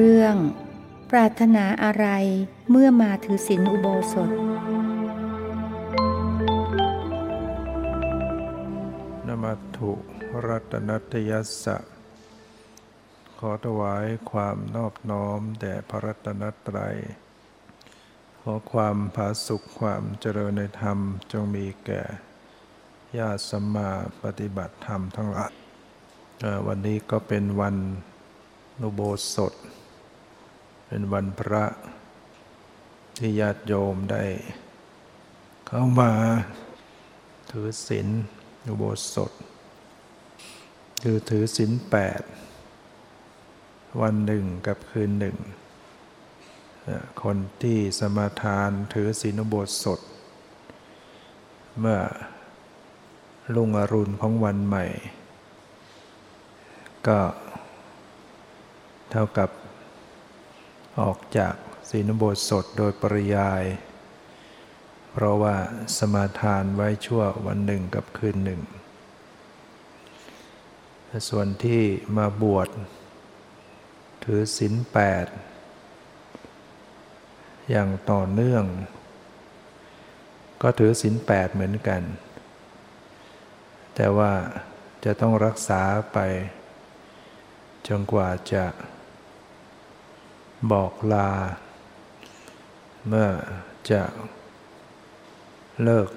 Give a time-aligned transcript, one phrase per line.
[0.00, 0.36] เรื่อง
[1.10, 2.06] ปรารถนาอะไร
[2.70, 4.30] เมื่อมาถือศีลอุโบสถ
[9.26, 9.92] นมัตถุ
[10.46, 11.76] รัตนัตยัสสะ
[13.38, 16.96] ขอถวายความนอบน้อมแด่พระรัตนตรัย
[18.40, 20.98] ขอความผาสุขความเจริญในธรรม
[21.32, 22.02] จงมีแก่
[23.18, 23.90] ญาติสัมมา
[24.22, 25.52] ปฏิบัติธรรมทั้งหลาย
[26.66, 27.76] วันนี้ก็เป็นวัน
[28.80, 29.02] นุโบ
[29.34, 29.54] สถ
[30.94, 31.64] เป็นวันพระ
[33.18, 34.24] ที่ญาติโยมได้
[35.66, 36.12] เข้ามา
[37.50, 38.08] ถือศีล
[38.66, 38.84] อุโบ
[39.14, 39.32] สถ
[41.02, 42.20] คือถือศีลแปด
[44.00, 45.36] วันหนึ่งกับคืนหนึ่ง
[47.22, 50.00] คนที่สมาทานถือศีลอุโบสถ
[51.78, 52.00] เมื่อ
[53.54, 54.84] ลุงอรุณของวันใหม่
[57.06, 57.18] ก็
[59.12, 59.50] เท่ากับ
[61.00, 61.54] ออกจาก
[61.90, 63.64] ศีลอุโบสถโดยปริยาย
[65.12, 65.56] เพราะว่า
[65.96, 68.60] สมาทานไว้ชั่ววันหนึ่งกับคืนหนึ่ง
[71.28, 71.82] ส่วนที่
[72.16, 72.68] มาบวช
[74.24, 75.26] ถือศีลแปด
[77.70, 78.64] อย่างต่อเนื่อง
[80.62, 82.02] ก็ถือศีลแปดเหมือนกัน
[83.94, 84.32] แต่ว่า
[85.04, 86.18] จะต้องรักษาไป
[87.88, 88.64] จนกว่าจะ
[90.72, 91.30] บอกลา
[93.06, 93.28] เมื่อ
[93.90, 94.02] จะ
[95.82, 96.08] เลิก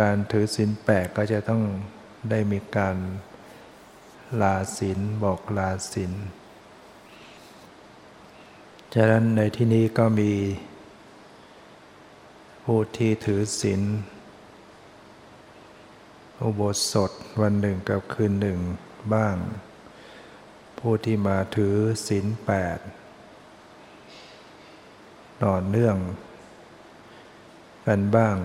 [0.00, 1.62] การถือศีลแปดก็จะต้อง
[2.30, 2.96] ได้มีการ
[4.40, 6.12] ลาศีลบอกลาศีล
[8.94, 10.32] ฉะนั้นในที่นี้ก็มี
[12.64, 13.82] ผู้ที่ถือศีล
[16.42, 16.60] อุโบ
[16.92, 18.58] สถวันหนึ่งกับคืนหนึ่ง
[19.14, 19.36] บ้าง
[20.78, 21.74] ผู้ที่มาถือ
[22.06, 22.78] ศีลแปด
[25.44, 25.96] ต่อเนื่อง
[27.86, 28.36] กันบ้าง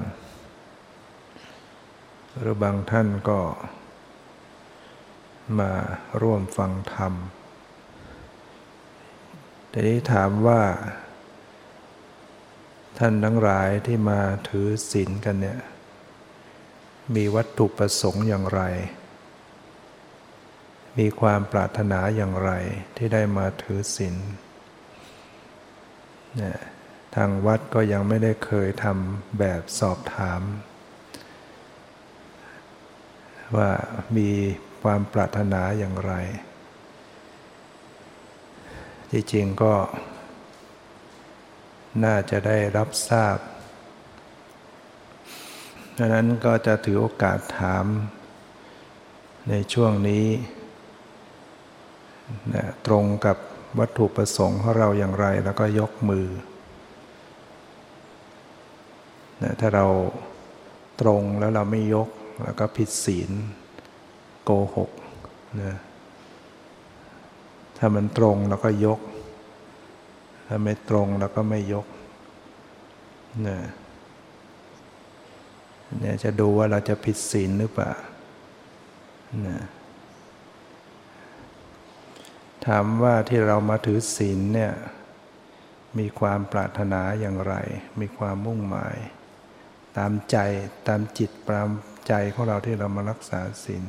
[2.38, 3.40] หรือบางท่านก็
[5.60, 5.72] มา
[6.22, 7.14] ร่วมฟังธรรม
[9.70, 10.62] แต่นี้ถามว่า
[12.98, 15.60] ท่านทั้งหลายที่มาถือศีลกันเนี่ย
[17.16, 18.62] มีวัตถุประสงค์อย่างไร
[20.98, 22.52] มีความปรารถนาอย่างไร
[22.98, 30.42] ที่ได้มาถือศีลทางวัดก็ยังไม่ได้เคยทำแบบสอบถาม
[33.56, 33.72] ว่า
[34.18, 34.30] มี
[34.82, 36.14] ความปรารถนาอย่างไร
[39.12, 39.76] ที่จริงก็
[42.04, 43.38] น่าจะได้รับทราบ
[45.98, 47.86] ดังนั้นก็จะถือโอกาสถาม
[49.50, 50.26] ในช่วงนี้
[52.54, 53.38] นะตรงกับ
[53.80, 56.28] วัตถุประสงค์ของเราอย่างไรแล้วก็ยกมือ
[59.42, 59.86] นะถ้าเรา
[61.02, 62.10] ตรงแล้วเราไม่ยก
[62.44, 63.32] แล้วก็ผิดศีล
[64.44, 64.92] โกหก
[65.64, 65.76] นะ
[67.78, 69.00] ถ้ามันตรงแล้วก็ยก
[70.48, 71.86] ถ้าไม่ตรงแล้วก็ไม่ยก
[73.48, 73.58] นะ
[76.00, 77.92] เนี่ยจะดูว่าเราจะผิดศีลหรือเปล่า
[79.48, 79.60] นะ
[82.66, 84.74] ถามว่าที่เรามาถือศีลเนี่ย
[86.00, 87.56] มีความปรารถนาอย่างไร
[88.00, 88.98] มีความมุ่งหมาย
[89.98, 90.38] ตามใจ
[90.88, 91.70] ตามจิตตาม
[92.08, 93.84] ใจของเราที่เรามารักษาศีล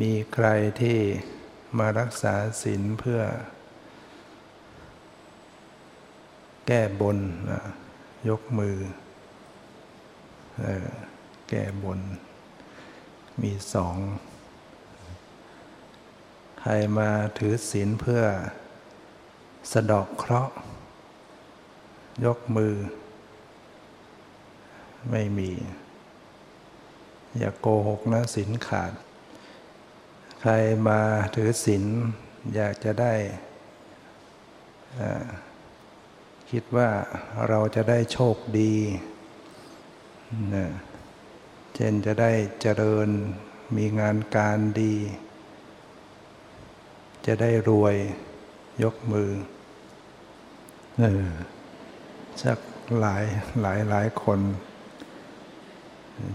[0.00, 0.46] มีใคร
[0.80, 0.98] ที่
[1.78, 3.20] มารักษาศีลเพื่อ
[6.66, 7.18] แก้บน
[7.50, 7.62] นะ
[8.28, 8.76] ยกมือ
[10.62, 10.62] อ
[11.48, 12.00] แก้บน
[13.42, 13.96] มีสอง
[16.60, 18.22] ใครมาถือศีลเพื่อ
[19.72, 20.54] สะดอกเคราะห์
[22.24, 22.74] ยกมือ
[25.10, 25.50] ไม่มี
[27.38, 28.92] อย่าโกหกนะศีลขาด
[30.40, 30.52] ใคร
[30.88, 31.00] มา
[31.34, 31.84] ถือศีล
[32.54, 33.14] อยากจะได้
[36.50, 36.90] คิดว่า
[37.48, 38.74] เราจะได้โชคดี
[40.54, 40.66] นะ
[41.74, 43.08] เช่นจะได้เจริญ
[43.76, 44.94] มีงานการดี
[47.26, 47.96] จะได้รวย
[48.82, 49.30] ยกมือ
[50.98, 51.28] เออ
[52.42, 52.58] สัก
[53.00, 53.24] หลาย
[53.62, 54.40] หลายหลายคน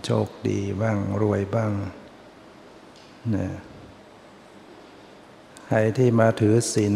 [0.06, 1.72] โชคดีบ้างรวยบ้าง
[3.36, 3.48] นะ
[5.68, 6.96] ใครที่มาถือศีล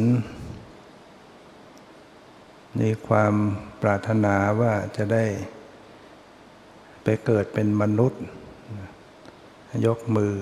[2.80, 3.33] มีความ
[3.81, 5.25] ปรารถนาว่าจะได้
[7.03, 8.21] ไปเกิดเป็นมนุษย์
[9.86, 10.33] ยกมือ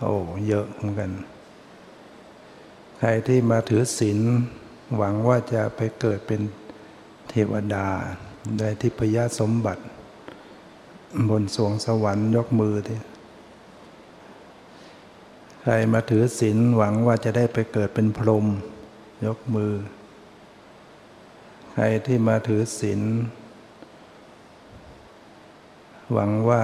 [0.00, 0.14] โอ้
[0.48, 1.10] เยอะเหมือนกัน
[2.98, 4.20] ใครที่มาถือศีล
[4.96, 6.40] หวังว่าจะไปเกิดเป็น
[7.28, 7.86] เทวดา
[8.58, 9.82] ได้ทิพยสมบัติ
[11.28, 12.94] บนสวงสวรรค์ยกมือที
[15.62, 18.46] ใครมาถือศีลหวังว่าจะได้ไปเกิดเป็นพรหม
[19.26, 19.72] ยกมือ
[21.72, 23.00] ใครที่มาถือศีล
[26.12, 26.62] หวังว่า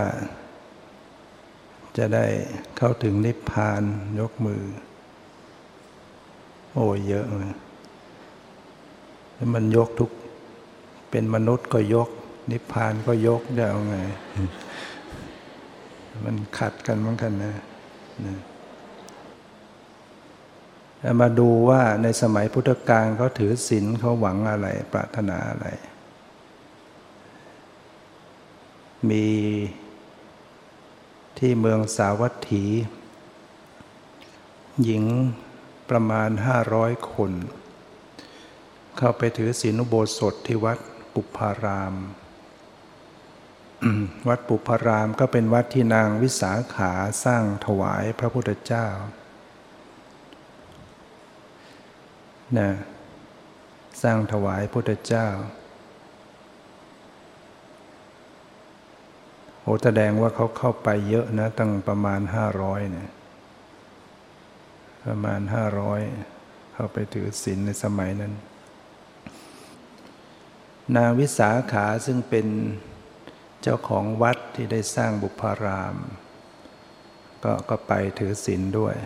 [1.97, 2.27] จะได้
[2.77, 3.83] เข้าถึงนิพพาน
[4.19, 4.63] ยกมือ
[6.73, 7.55] โอ้เยอะเลย
[9.55, 10.11] มันยกทุก
[11.11, 12.09] เป็นมนุษย์ก็ยก
[12.51, 13.97] นิพพานก็ยกได้เอาไง
[16.25, 17.55] มันขัดกันเหมือนกันนะ
[18.27, 18.37] นะ
[21.21, 25.67] มาดูว่าในสมัยพุทธกาลเขาถือศีลเขาหวังอะไร ปรารถนาอะไร
[29.11, 29.27] มี
[31.39, 32.65] ที่เมืองสาวัตถี
[34.85, 35.05] หญิง
[35.91, 37.33] ประมาณห้าร้อยคน
[38.99, 40.79] เข้าไปถือศีลอุโบสถที่วัด
[41.15, 41.95] ปุพาราม
[44.29, 46.93] วัดปุพารามก็เป็นวัดที่นางวิสาขา
[47.25, 48.87] สร้างถวายพระพุทธเจ้า
[52.59, 52.71] นะ
[54.03, 55.29] สร้างถวายพุทธเจ้า
[59.61, 63.11] โอ้แสดงว่าเขาเข้าไปเยอะนะตั้งประมาณห้าร้อยเนี่ย
[65.05, 66.01] ประมาณห้าร้อย
[66.75, 68.33] เข้าไปถือศีลในสมัยนั้น
[70.97, 72.47] นางวิสาขาซึ่งเป็น
[73.63, 75.97] เจ้าของวัดที่ได้สร้างบุพาราม
[77.45, 78.97] ก็ก็ไปถือศีลด้วย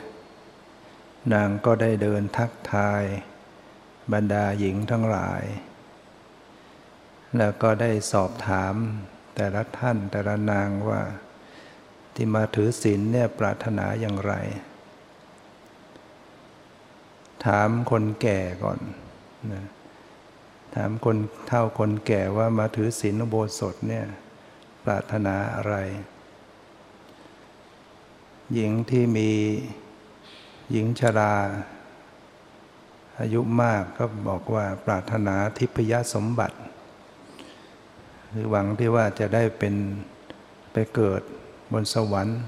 [1.32, 3.02] นางก็ได้เดินทักทาย
[4.12, 5.42] บรรดาหญิงทั้งหลาย
[7.36, 8.74] แล้วก็ได้สอบถาม
[9.34, 11.02] แต่ละท่านแต่ละนางว่า
[12.14, 14.34] ที่มาถือศีลเนี่ยปรารถนาอย่างไร
[17.44, 18.80] ถามคนแก่ก่อน
[19.52, 19.64] นะ
[20.78, 21.16] ถามคน
[21.48, 24.06] เท่าคนแก่ว่ามาถือศีลอุโบสถเนี่ย
[24.84, 25.74] ปรารถนาอะไร
[28.54, 29.30] หญิงที่มี
[30.72, 31.34] หญิงชรา
[33.20, 36.56] อายุมากก็บอกว่าปรารถนาทิพยสมบัติ
[38.32, 39.74] คือหวังที่ว่าจะได้เป็น
[40.72, 41.22] ไปเกิด
[41.72, 42.40] บนสวรรค์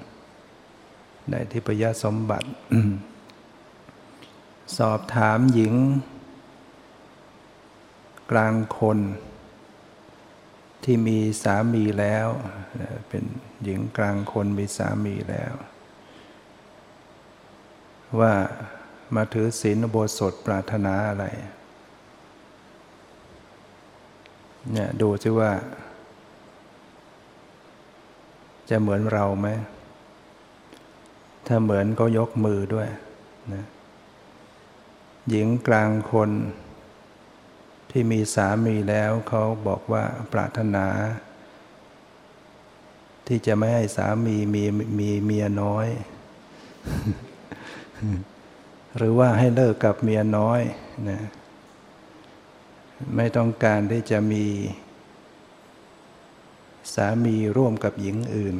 [1.30, 2.48] ได้ทิพยสมบัติ
[4.78, 5.74] สอบถามหญิง
[8.30, 8.98] กลางคน
[10.84, 12.28] ที่มีสามีแล้ว
[13.08, 13.24] เป็น
[13.64, 15.52] หญิงกลางคนมีสามีแล้ว
[18.20, 18.32] ว่า
[19.14, 21.24] มาถือศีลโบสถปรารถนาอะไร
[24.72, 25.50] เนี่ยดูซิว่า
[28.70, 29.48] จะเหมือนเราไหม
[31.46, 32.88] ถ้าเหมือนก็ยกมือด้วย
[33.54, 33.64] นะ
[35.30, 36.30] หญิงกลางคน
[37.90, 40.86] ที่มีสามีแล้วเขาบอกว่าปรารถนา
[43.26, 44.64] ที่จะไม่ให้สามีมี
[44.98, 45.88] มีเมียน้อย
[48.96, 50.60] หรือว่าให้เลิกกับเมียน้อย
[51.10, 51.20] นะ
[53.16, 54.44] ไม่ต้องการที่จะมี
[56.94, 58.56] สามีร่วมกับหญิงอื่น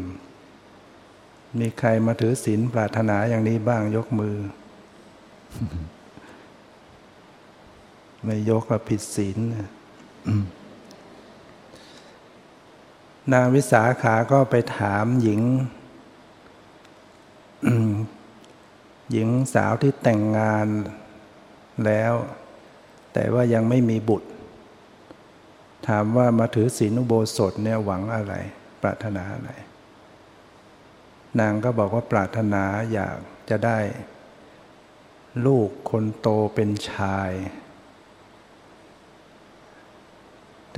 [1.58, 4.36] มีใครมาถือศีลปรารถนาอย่างนี้บ้างยกมือ
[8.24, 9.38] ไม่ยกก็ผิดศีล
[13.32, 15.40] นางวิสาขาก็ไปถามหญิง
[19.12, 20.66] หญิงสาวที่แต่งงาน
[21.84, 22.12] แล้ว
[23.12, 24.28] แต่ว่ายังไม่มีบุตร
[25.88, 28.34] ถามว่ามาถือศีลอุโบสถเนี่ยหวังอะไร
[28.82, 29.50] ปรารถนาอะไร
[31.40, 33.16] นางก็บอกว่าปรารถนาอยาก
[33.50, 33.78] จะได้
[35.46, 37.30] ลูกคนโตเป็นชาย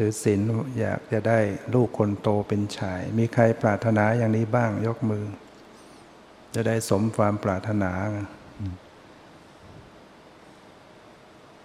[0.00, 0.40] ถือศีล
[0.80, 1.38] อยากจะได้
[1.74, 5.24] ลูกคนโตเป็นชาย มีใครปรารถนาอย่างนี้บ้างยกมือ
[6.54, 7.92] จะได้สมความปรารถนา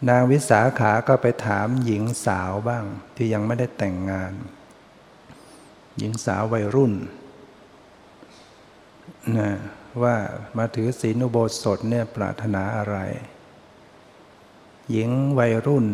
[0.09, 4.33] นางวิสาขาก็ไปถามหญิงสาวบ้าง ที่ยังไม่ได้แต่งงาน
[5.97, 6.93] หญิงสาววัยรุ่น
[9.37, 9.51] นะ
[10.03, 10.15] ว่า
[10.57, 12.97] มาถือศีลอุโบสถเนี่ยปรารถนาอะไร
[14.91, 15.87] หญิงวัยรุ่น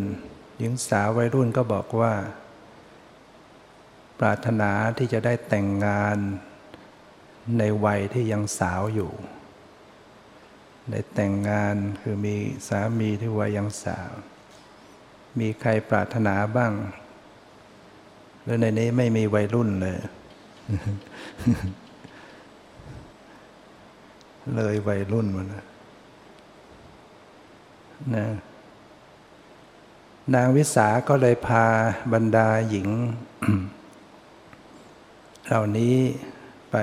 [0.64, 2.12] หญิงสาววัยรุ่นก็บอกว่า
[4.20, 6.18] ปรารถนาที่จะได้แต่งงาน
[7.58, 9.12] ในวัยที่ยังสาวอยู่
[10.90, 12.36] ได้แต่งงานคือมี
[12.68, 14.10] สามีที่วัยยังสาว
[15.38, 16.72] มีใครปรารถนาบ้าง
[18.44, 19.96] แล้วในนี้ไม่มีวัยรุ่นเลย
[24.54, 25.64] เลยวัยรุ่นมานะ
[28.16, 28.26] นะ
[30.34, 31.66] นางวิสาก็เลยพา
[32.12, 32.88] บรรดาหญิง
[35.46, 35.96] เหล่านี้
[36.70, 36.76] ไป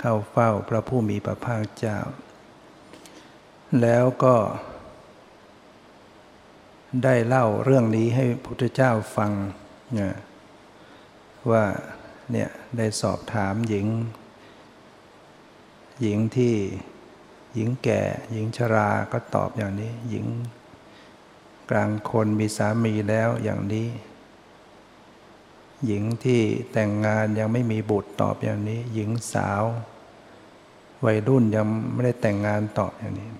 [0.00, 1.98] เข้าเฝ้าพระผู้มีพระภาคเจ้า
[3.80, 4.36] แล้วก็
[7.04, 9.32] ได้เล่าเรื่องนี้ให้พุทธเจ้าฟัง
[9.98, 10.14] นี่ย
[11.50, 11.64] ว่า
[12.32, 13.86] เนี่ยได้สอบถามหญิง
[16.02, 16.54] หญิงที่
[17.54, 20.26] หญิงแก่ หญิงชราก็ตอบอย่างนี้ หญิง
[21.70, 23.88] กลางคนมีสามีแล้วอย่างนี้
[25.86, 26.42] หญิงที่
[26.72, 29.62] แต่งงานยังไม่มีบุตรตอบอย่างนี้ หญิงสาว
[31.04, 33.30] วัยรุ่นยังไม่ได้แต่งงานตอบอย่างนี้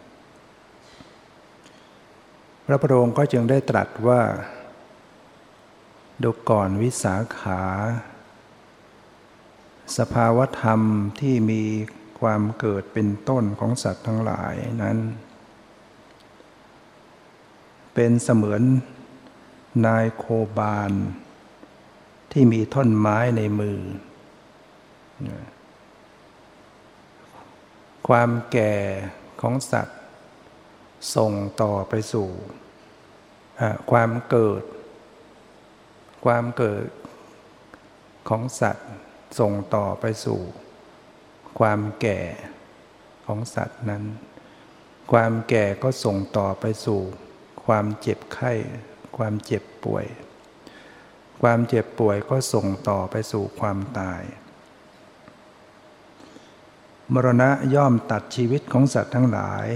[2.67, 4.21] พระพุทธองค์ก็จึงได้ตรัสว่า
[6.23, 7.63] ดูก่อนวิสาขา
[9.97, 10.81] สภาวธรรม
[11.21, 11.63] ที่มี
[12.21, 14.99] ความเกิดเป็นต้นของสัตว์ทั้งหลายนั้น
[17.99, 18.63] เป็นเสมือน
[19.87, 20.25] นายโค
[20.59, 20.93] บาล
[22.33, 23.81] ที่มีท่อนไม้ในมือ
[28.09, 28.75] ความแก่
[29.41, 30.01] ของสัตว์
[31.15, 32.29] ส่งต่อไปสู่
[33.91, 34.63] ความเกิด
[36.25, 36.87] ความเกิด
[38.29, 38.89] ของสัตว์
[39.39, 40.41] ส่งต่อไปสู่
[41.59, 42.21] ความแก่
[43.27, 44.05] ของสัตว์นั้น
[45.13, 47.03] ความแก่ก็ส่งต่อไปสู่
[47.67, 48.53] ความเจ็บไข้
[49.17, 50.07] ความเจ็บป่วย
[51.43, 54.23] ความเจ็บป่วยก็ส่งต่อไปสู่ความตาย
[57.13, 59.67] มรณะย่อมตัดชีวิตของสัตว์ทั้งหลาย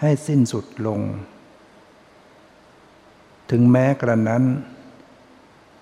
[0.00, 1.00] ให้สิ้นสุดลง
[3.50, 4.44] ถึงแม้กระนั้น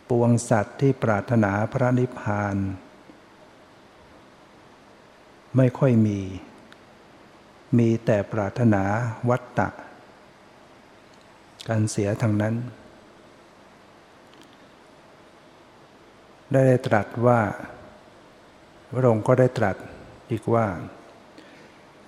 [0.08, 2.56] ปวงสัตว์ที่ปรารถนาพระนิพพาน
[5.56, 6.20] ไม่ค่อยมี
[7.78, 8.82] มีแต่ปรารถนา
[9.28, 9.68] วัตตะ
[11.68, 12.54] การเสียทางนั้น
[16.54, 17.40] ได้ตรัสว่า
[18.92, 19.76] พระองค์ก็ได้ตรัส
[20.30, 20.66] อีกว่า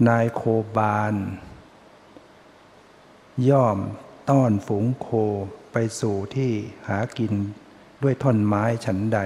[0.09, 0.43] นายโค
[0.77, 1.15] บาล
[3.51, 3.79] ย่อม
[4.31, 5.09] ต้อนฝูงโค
[5.73, 6.51] ไปสู่ที่
[6.89, 7.33] หากิน
[8.03, 9.21] ด้วยท่อนไม้ฉันใด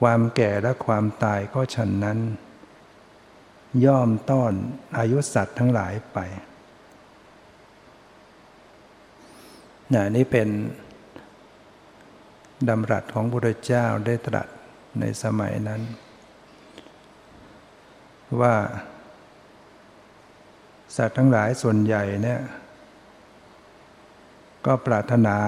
[0.00, 2.18] ความแก่และความตายก็ฉันนั้น
[3.84, 4.52] ย่อมต้อน
[4.98, 6.18] อายุสัตว์ทั้งหลายไป
[9.94, 10.48] นะนี่เป็น
[12.68, 14.48] ดำรัสของพระพุทธเจ้าได้ตรัส
[15.00, 15.82] ในสมัยนั้น
[18.40, 18.54] ว่า
[20.96, 22.40] สัตว์ทั้งหลายส่วนใหญ่เนี่ย
[24.66, 25.38] ก็ปรารถนา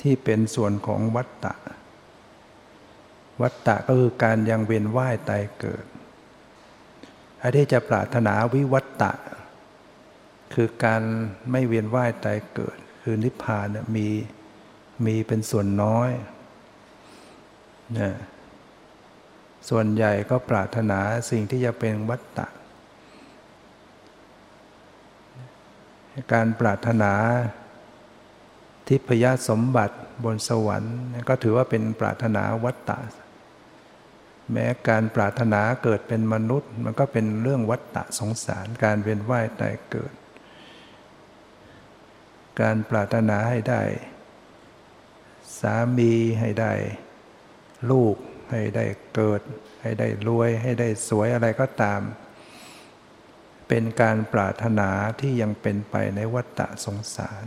[0.00, 1.54] ที่เป็นส่วนของวัตตะ
[3.42, 5.84] วัตตะก็คือการยังเวียนว่ายตายเกิด
[7.40, 9.12] อันที่จะปรารถนาวิวัตตะ
[10.54, 11.02] คือการ
[11.50, 14.08] ไม่เวียนว่ายตายเกิด คือนิพพานมี
[15.06, 16.10] มีเป็นส่วนน้อย
[17.98, 18.12] นะ
[19.68, 20.98] ส่วนใหญ่ก็ปรารถนา
[21.30, 22.46] สิ่งที่จะเป็นวัตตะ
[26.32, 27.12] การปรารถนา
[28.88, 30.96] ทิพยสมบัติบนสวรรค์
[31.28, 32.98] ก็ถือว่าเป็นปรารถนาวัตตะ
[34.52, 40.12] แม้การปรารถนาเกิดเป็นมนุษย์ มันก็เป็นเรื่องวัตตะสงสารการเวียนว่ายตายเกิด
[42.60, 43.82] การปรารถนาให้ได้
[45.60, 46.72] สามีให้ได้
[47.90, 48.16] ลูก
[48.50, 48.84] ให้ได้
[49.14, 49.40] เกิด
[49.82, 52.00] ให้ได้รวย ให้ได้สวยอะไรก็ตาม
[53.68, 57.44] เป็นการปรารถนาที่ยังเป็นไปในวัฏฏะสงสาร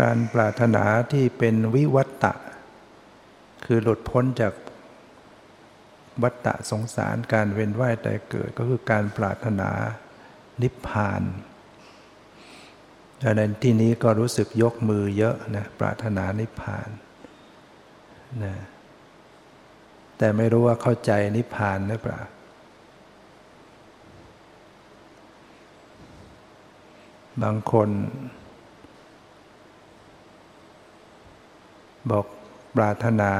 [0.00, 2.34] การปรารถนาที่เป็นวิวัตตะ
[3.64, 4.54] คือหลุดพ้นจาก
[6.22, 9.70] วัฏฏะสงสารการเวียนว่ายแต่เกิดก็คือการปรารถนา
[10.62, 11.22] นิพพาน
[13.22, 16.88] ดังนั้นที่นี้ก็รู้สึกยกมือเยอะนะปรารถนานิพพาน
[18.44, 18.54] นะ
[20.18, 22.20] แต่ไม่รู้ว่าเข้าใจนิพพานหรือเปล่า
[27.42, 27.88] บางคน
[32.10, 32.26] บอก
[32.76, 33.32] ปรารถนา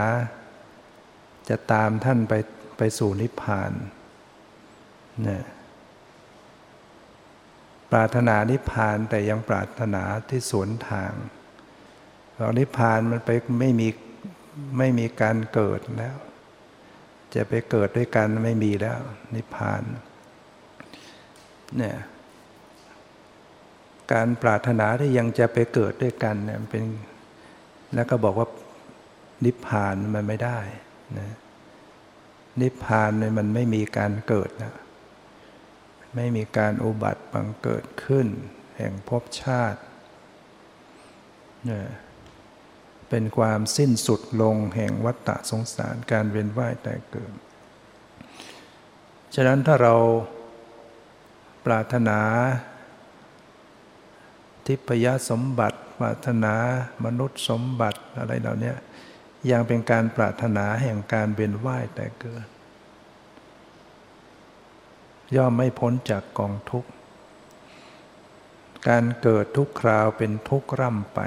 [1.48, 2.34] จะตามท่านไป
[2.78, 3.72] ไปสู่นิพพาน
[5.28, 5.42] นะ
[7.92, 11.12] ปรารถนานิพพานแต่ยังปรารถนาที่สวนทาง
[12.36, 13.88] เรานิพพานมันไปไม่มี
[14.78, 16.16] ไม่มีการเกิดแล้ว
[17.34, 18.98] จะไปเกิดด้วยกันไม่มีแล้ว
[19.34, 19.82] นิพพาน
[21.76, 21.96] เนี่ย
[24.12, 26.84] การปรารถนาที่ยังจะไปเกิดด้วยกันเนี่ยเป็น
[27.94, 28.48] แล้วก็บอกว่า
[29.44, 30.58] นิพพานมันไม่ได้
[31.18, 31.34] นะ
[32.60, 34.74] นิพพานเนี่ยมันไม่มีการเกิดนะ
[36.16, 38.26] ไม่มีการอุบัติบังเกิดขึ้น
[38.76, 39.80] แห่งภพชาติ
[43.08, 47.32] เป็นความสิ้นสุดลงแห่งวัฏฏะสงสารการเวียนว่ายแต่เกิด
[49.34, 49.94] ฉะนั้นถ้าเรา
[51.66, 52.18] ปรารถนา
[54.66, 56.54] ทิพยสมบัติ ปรารถนา
[57.04, 58.72] มนุษย์สมบัติอะไรเหล่านี้
[59.50, 62.46] ยังเป็นการปรารถนาแห่งการเวียนว่ายแต่เกิด
[65.34, 66.90] ย่อมไม่พ้นจากกองทุกข์
[68.88, 71.20] การเกิดทุกคราวเป็นทุกข์ร่ำไป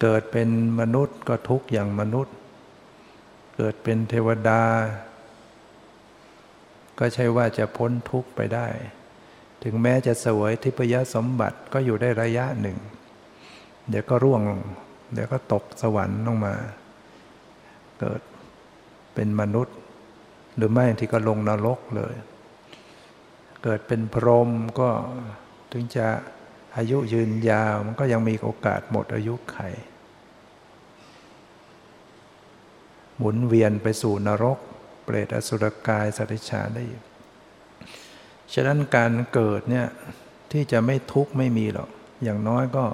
[0.00, 0.48] เกิดเป็น
[0.80, 2.34] มนุษย์ก็ทุกข์อย่างมนุษย์
[3.56, 4.62] เกิดเป็นเทวดา
[6.98, 8.66] ก็ใช่ว่าจะพ้นทุกข์ไปได้
[9.62, 12.78] ถึงแม้จะสวยทิพยสมบัติก็อยู่ได้ระยะหนึ่ง
[13.88, 14.42] เดี๋ยวก็ร่วง
[15.14, 16.54] เดี๋ยวก็ตกสวรรค์ลงมา
[18.00, 18.20] เกิด
[19.16, 19.76] เป็นมนุษย์
[20.56, 22.14] หรือไม่ที่ก็ลงนรกเลย
[23.62, 24.88] เกิดเป็นพรหมก็
[25.72, 26.06] ถึงจะ
[26.76, 29.58] อายุยืนยาวมันก็ยังมีโอกาสหมดอายุไข
[33.18, 34.58] หมุนเวียนไปสู่นรก
[35.04, 36.84] เปรตอสุรกายสัตว์ฉาได้
[38.54, 39.86] ฉะนั้นการเกิดเนี่ย
[40.52, 41.90] ที่จะไม่ทุกข์ไม่มีหรอก
[42.24, 42.84] อย่างน้อยก็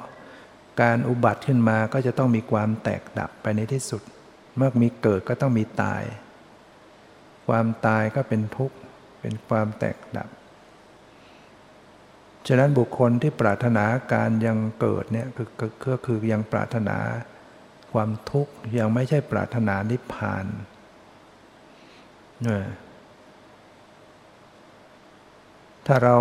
[0.82, 4.02] การอุบัติขึ้นมาก็จะต้องมีความแตกดับไปในที่สุด
[4.56, 6.02] เมื่อมีเกิดก็ต้องมีตาย
[7.48, 8.76] ความตายก็เป็นทุกข์
[9.20, 10.28] เป็นความแตกดับ
[12.46, 15.48] ฉะนั้นบุคคลที่ปรารถนาการยังเกิดเนี่ยคือ
[15.88, 16.98] ก็คือยังปรารถนา
[17.92, 20.46] ความทุกข์ยังไม่ใช่ปรารถนานิพพาน
[22.44, 22.66] เนี่ย
[25.86, 26.16] ถ้าเรา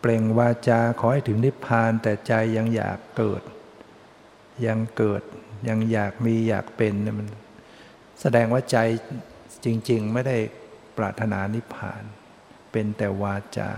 [0.00, 3.42] เปล่งวาจาขอให้ถึงนิพพานแต่ใจยังอยากเกิด
[4.66, 5.22] ยังเกิด
[5.68, 7.28] ยังอยากมีอยากเป็นเนี่ยมัน
[8.20, 8.78] แสดงว่าใจ
[9.64, 10.36] จริง ๆ ไม่ได้
[10.96, 12.02] ปรารถนานิพพาน
[12.72, 13.70] เป็นแต่วาจา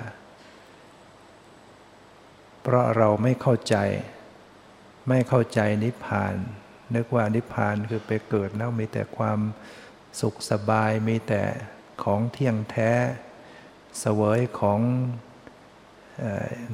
[2.63, 3.77] เพราะเราไม่เข้าใจ
[5.09, 6.35] ไม่เข้าใจนิพพาน
[6.95, 9.39] นึกว่านิพพานคือไปเกิดแล้วมีแต่ความ
[10.21, 11.43] สุขสบายมีแต่
[12.03, 12.93] ของเที่ยงแท้
[14.01, 14.81] เสวยของ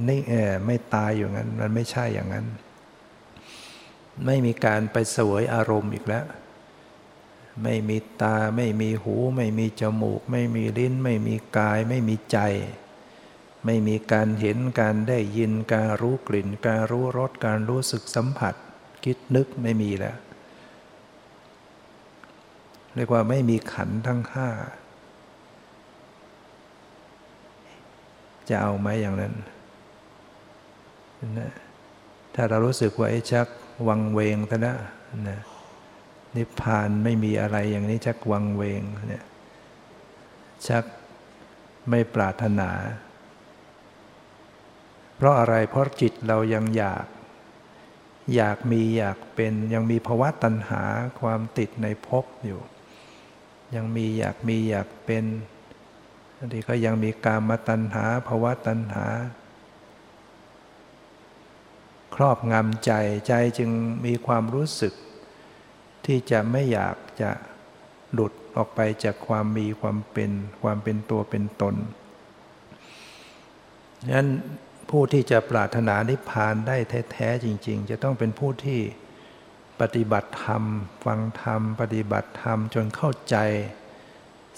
[0.08, 0.20] นี่
[0.66, 2.46] ไม่ตายอยู่งั้น มันไม่ใช่อย่างนั้น
[4.24, 6.26] ไม่มีการไปเสวยอารมณ์อีกแล้ว
[7.62, 12.38] ไม่มีตาไม่มีหู ไม่มีจมูก ไม่มีลิ้น ไม่มีกาย ไม่มีใจ
[13.64, 18.54] ไม่มีการเห็นการได้ยินการรู้กลิ่น การรู้รสการรู้สึกสัมผัส
[19.04, 20.16] คิดนึกไม่มีแล้ว
[22.94, 24.48] เรียกว่าไม่มีขันทั้งห้า
[28.48, 29.34] จะเอาไหมอย่างนั้น
[31.38, 31.52] นะ
[32.34, 33.48] ถ้าเรารู้สึกว่าไอ้ชัก
[33.88, 34.74] วังเวงซะนะ
[35.28, 35.40] นะ
[36.36, 39.24] นิพพานไม่มีอะไรอย่างนี้ชักวังเวงเนี่ย
[40.68, 40.84] ชัก
[41.90, 42.70] ไม่ปรารถนา
[45.16, 47.06] เพราะอะไรเพราะจิตเรายังอยาก
[48.36, 50.82] อยากมีอยากเป็นยังมีภาวะตัณหา
[51.20, 52.60] ความติดในภพอยู่
[53.74, 55.24] ยังมีอยากมีอยากเป็น
[56.36, 59.06] บางทีก็ยังมีกามตัณหาภาวะตัณหา
[62.16, 62.92] ครอบงำใจ
[63.28, 63.70] ใจจึง
[64.06, 64.94] มีความรู้สึก
[66.06, 67.30] ที่จะไม่อยากจะ
[68.12, 70.30] หลุดออกไปจากความมีความเป็น
[70.62, 71.74] ความเป็นตัวเป็นตน
[74.14, 74.28] นั้น
[74.90, 76.76] ผู้ที่จะปรารถนานิพพานได้
[77.12, 78.80] แท้ๆจริง ๆ จะต้องเป็นผู้ที่
[79.80, 80.62] ปฏิบัติธรรม
[81.04, 83.36] ฟังธรรม ปฏิบัติธรรมจนเข้าใจ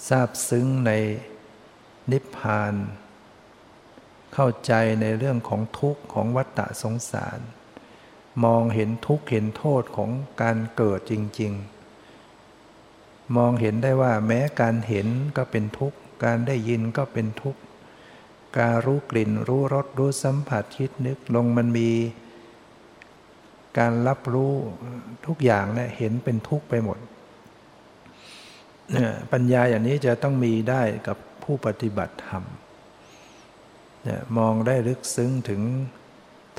[0.09, 0.91] ทราบซึ้งใน
[2.11, 2.73] นิพพาน
[4.41, 7.39] เข้าใจในเรื่องของทุกข์ของวัฏฏะสงสาร
[8.45, 10.09] มองเห็นทุกข์เห็นโทษของ
[10.41, 11.51] การเกิดจริง
[12.29, 17.61] ๆ มองเห็นได้ว่าแม้การเห็นก็เป็นทุกข์ การได้ยินก็เป็นทุกข์
[18.59, 21.89] การรู้กลิ่นรู้รสรู้สัมผัสคิดนึกลงมันมี
[23.79, 24.53] การรับรู้
[25.25, 26.97] ทุกอย่างเนี่ยเห็นเป็นทุกข์ไปหมด
[29.31, 32.45] ปัญญาอย่างนี้จะต้องมีได้กับผู้ปฏิบัติธรรม
[34.37, 35.61] มองได้ลึกซึ้งถึง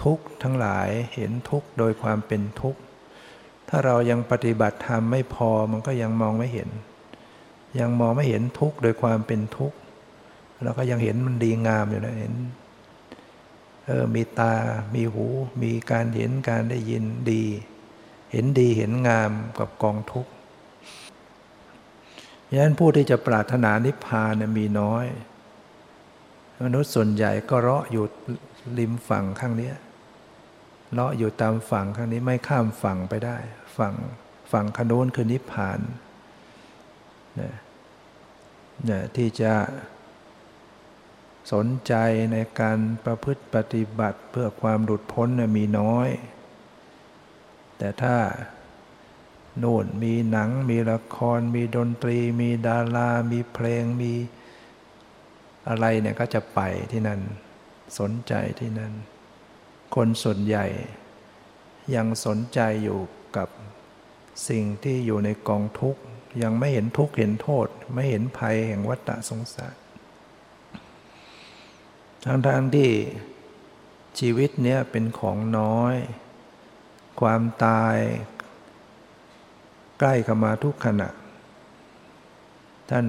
[0.02, 2.80] ทุกข์ทั้งหลายเห็นทุกข์โดยความเป็นทุกข์
[3.68, 6.68] ถ้าเรายังปฏิบัติธรรมไม่พอมันก็ยังมองไม่เห็น
[7.80, 9.76] ยังมองไม่เห็นทุกข์โดยความเป็นทุกข์
[10.62, 12.34] เราก็ยังเห็นมันดีงามอยู่นะเห็น
[13.86, 14.54] เออมีตา
[14.94, 15.26] มีหู
[15.62, 17.44] มีการเห็นการได้ยินดี
[18.32, 20.30] เห็นดีเห็นงามกับกองทุกข์
[22.54, 25.06] ยันผู้ที่จะปรารถนานิพพานมีน้อย
[26.62, 28.04] มนุษย์ส่วนใหญ่ก็เราะอยู่
[28.78, 29.72] ริมฝั่งข้างนี้
[30.92, 33.36] เลาะอยู่ตามฝั่งครั้งนี้ไม่ข้ามฝั่งไปได้
[33.78, 33.94] ฝั่ง
[34.52, 35.80] ฝั่งขนุนคือนิพพาน
[37.36, 37.54] เนี่ย
[38.84, 39.54] เนี่ยที่จะ
[41.52, 41.94] สนใจ
[42.32, 46.08] ในการประพฤติปฏิบัติเพื่อความหลุดพ้นมีน้อย
[47.78, 48.16] แต่ถ้า
[49.58, 54.12] โน่นมีหนังมีละคร มีดนตรี มีดารา มีเพลงมี
[55.70, 56.60] อะไรเนี่ยก็จะไป
[56.92, 57.20] ที่นั่น
[57.98, 58.92] สนใจที่นั่น
[59.94, 60.66] คนส่วนใหญ่
[61.94, 63.00] ยังสนใจอยู่
[63.36, 63.48] กับ
[64.48, 66.02] สิ่งที่อยู่ในกองทุกข์
[66.42, 69.74] ยังไม่เห็นทุกข์เห็นโทษ ไม่เห็นภัยแห่งวัฏสงสาร
[72.24, 72.90] ทั้งทางที่
[74.18, 75.94] ชีวิตเนี้ยเป็นของน้อย
[77.20, 77.96] ความตาย
[79.98, 81.08] ใกล้เข้ามาทุกขณะ
[82.90, 83.06] ท่าน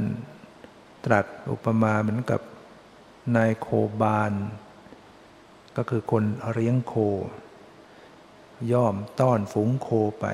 [1.06, 2.42] ตรัสอุปมาเหมือนกับ
[3.36, 3.68] นายโค
[4.02, 4.34] บาล
[5.78, 6.94] ก็คือคนเลี้ยงโค
[8.72, 10.26] ย่อมต้อนฝูงโคไป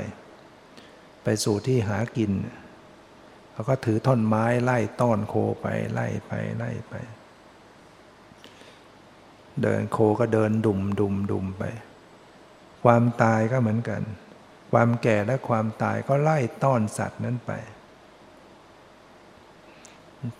[1.23, 2.32] ไปสู่ที่หากิน
[3.52, 6.93] เขาก็ถือท่อนไม้ไล่ต้อนโคไปไล่ไปไล่ไป
[9.62, 11.63] เดินโคก็เดินดุมดุมดุมไป
[12.84, 14.02] ความตายก็เหมือนกัน
[14.71, 17.52] ความแก่และความตายก็ไล่ต้อนสัตว์นั้นไป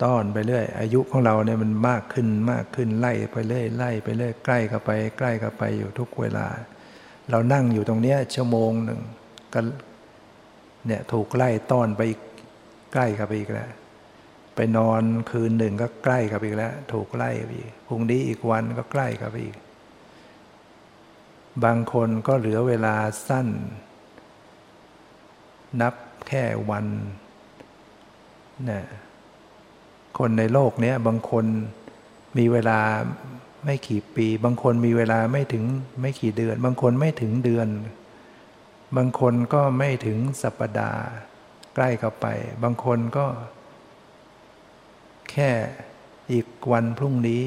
[0.02, 6.46] ต้อนไปเรื่อย อายุของเราเนี่ยมันมากขึ้นมากขึ้นไล่ไปเรื่อยไล่ไปเรื่อยใกล้เข้าไป ใกล้เข้าไปอยู่ทุกเวลา
[7.30, 9.00] เรานั่งอยู่ตรงเนี้ยชั่วโมงหนึ่ง
[9.54, 9.60] ก็
[10.86, 12.02] เนี่ยถูกไล่ต้อนไป
[12.92, 13.70] ใกล้เข้าไปอีกแล้ว
[14.54, 19.56] ไปนอนคืนหนึ่งก็ใกล้เข้าไปอีกแล้ว ถูกไล่ไปอีกพรุ่งนี้อีกวันก็ใกล้เข้าไปอีก
[21.64, 22.96] บางคนก็เหลือเวลา
[23.28, 23.48] สั้น
[25.80, 25.94] นับ
[26.28, 26.86] แค่วัน
[28.70, 28.82] นะ
[30.18, 31.44] คนในโลกนี้บางคน
[32.38, 32.80] มีเวลา
[33.64, 35.64] ไม่กี่ปี บางคนมีเวลาไม่ถึง
[36.00, 37.68] ไม่กี่เดือน บางคนไม่ถึงเดือน
[38.96, 41.02] บางคนก็ไม่ถึงสัปดาห์
[41.74, 42.26] ใกล้เข้าไป
[42.62, 43.26] บางคนก็
[45.30, 45.50] แค่
[46.32, 47.44] อีกวันพรุ่งนี้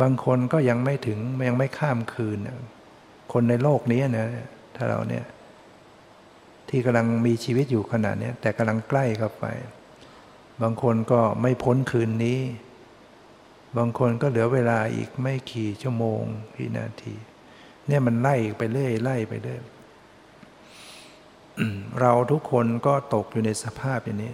[0.00, 2.38] บางคนก็ยังไม่ถึงยังไม่ข้ามคืน
[3.32, 4.28] คนในโลกนี้นะ
[4.76, 5.24] ถ้าเราเนี่ย
[6.68, 9.44] ที่กำลังมีชีวิตอยู่ขณะนี้แต่กำลังใกล้เข้าไป
[10.62, 12.40] บางคนก็ไม่พ้นคืนนี้
[13.76, 16.22] บางคนก็เหลือเวลาอีกไม่กี่ชั่วโมง
[16.56, 17.14] กี่นาที
[17.86, 19.62] เนี่ยมันไล่ไปเรื่อยไล่ไปเรื่อย
[22.00, 24.32] เราทุกคนก็ตกอยู่ในสภาพอย่างนี้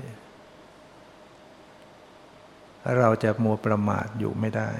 [2.99, 4.71] เราจะมัวประมาทอยู่ไม่ได้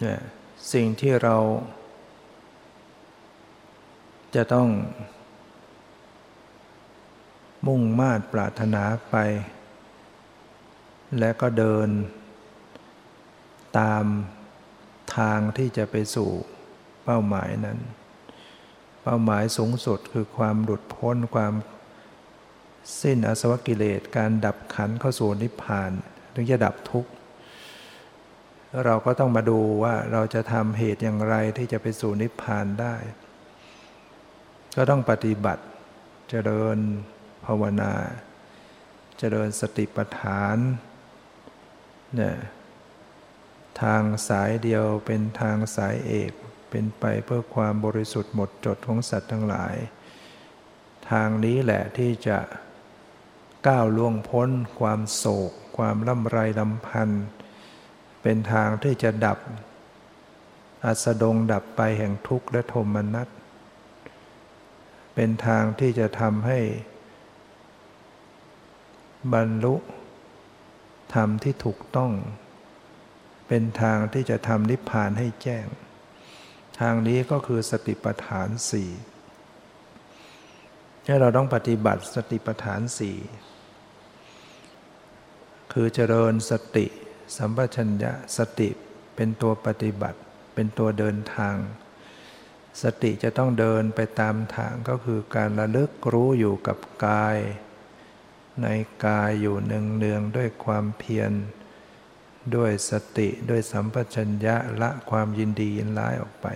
[0.00, 0.20] เนี่ย
[0.72, 1.36] สิ่งที่เรา
[4.34, 4.68] จะต้อง
[7.66, 9.16] มุ่งมา่ปรารถนาไป
[11.18, 11.88] และก็เดิน
[13.78, 14.04] ตาม
[15.16, 16.30] ทางที่จะไปสู่
[17.04, 17.78] เป้าหมายนั้น
[19.02, 21.54] เป้าหมายสูงสุดคือความหลุดพ้นความ
[23.00, 25.90] สิ้นอสวกิเลสการดับขันเข้าสู่นิพพาน
[26.34, 27.10] ถึงจะดับทุกข์
[28.84, 32.94] เราก็ต้องมาดูว่าเราจะทำเหตุอย่างไรที่จะไปสู่นิพพานได้
[34.76, 35.64] ก็ต้องปฏิบัติ
[36.28, 36.78] เจริญ
[37.44, 37.92] ภาวนา
[39.18, 40.56] เจริญสติปัฏฐาน
[42.16, 42.36] เนี่ย
[43.82, 46.32] ทางสายเดียวเป็นทางสายเอก
[46.70, 49.74] เป็นไปเพื่อความบริสุทธิ์หมดจดของสัตว์ทั้งหลาย
[51.10, 52.38] ทางนี้แหละที่จะ
[53.66, 57.24] ก้าวล่วงพ้น ความโศก ความล่ำไรลำพันธ์
[58.22, 59.38] เป็นทางที่จะดับ
[60.84, 63.28] อัสดงดับไปแห่งทุกข์และโทมนัส
[65.14, 66.60] เป็นทางที่จะทำให้
[69.32, 69.74] บรรลุ
[71.14, 72.12] ธรรมที่ถูกต้อง
[73.48, 75.66] เป็นทางที่จะทำนิพพานให้แจ้ง
[76.80, 78.90] ทางนี้ก็คือสติปัฏฐานสี่
[81.04, 83.16] ที่เราต้องปฏิบัติสติปัฏฐานสี่
[85.72, 86.86] คือเจริญสติ
[87.36, 88.68] สัมปชัญญะสติ
[89.16, 90.18] เป็นตัวปฏิบัติ
[90.54, 91.56] เป็นตัวเดินทาง
[92.82, 97.38] สติจะต้องเดินไปตามทางก็คือการระลึกรู้อยู่กับกาย
[98.62, 98.66] ใน
[99.04, 101.32] กายอยู่เนืองๆด้วยความเพียร
[102.56, 106.46] ด้วยสติด้วยสัมปชัญญะละความยินดียินร้ายออกไป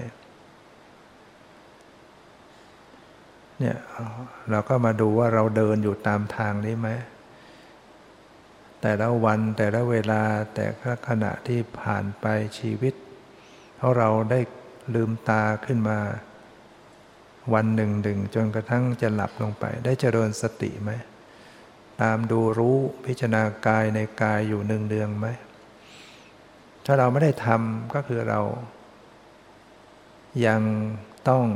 [3.58, 3.76] เนี่ย
[4.50, 6.88] เราก็มาดูว่าเราเดินอยู่ตามทางนี้ไหม
[8.82, 10.22] แต่ละวันแต่ละเวลา
[10.54, 12.26] แต่ละขณะที่ผ่านไป
[12.58, 12.94] ชีวิต
[13.76, 14.40] เพราะเราได้
[14.94, 15.98] ลืมตาขึ้นมา
[17.54, 20.90] วันหนึ่งหนึ่งจนกระทั่งจะหลับลงไป ได้เจริญสติไหม
[22.02, 25.26] ตามดูรู้พิจารณากายในกายอยู่หนึ่งเดืองไหม
[26.84, 28.40] ถ้าเราไม่ได้ทำก็คือเรา
[30.46, 30.62] ยัง
[31.28, 31.46] ต้อง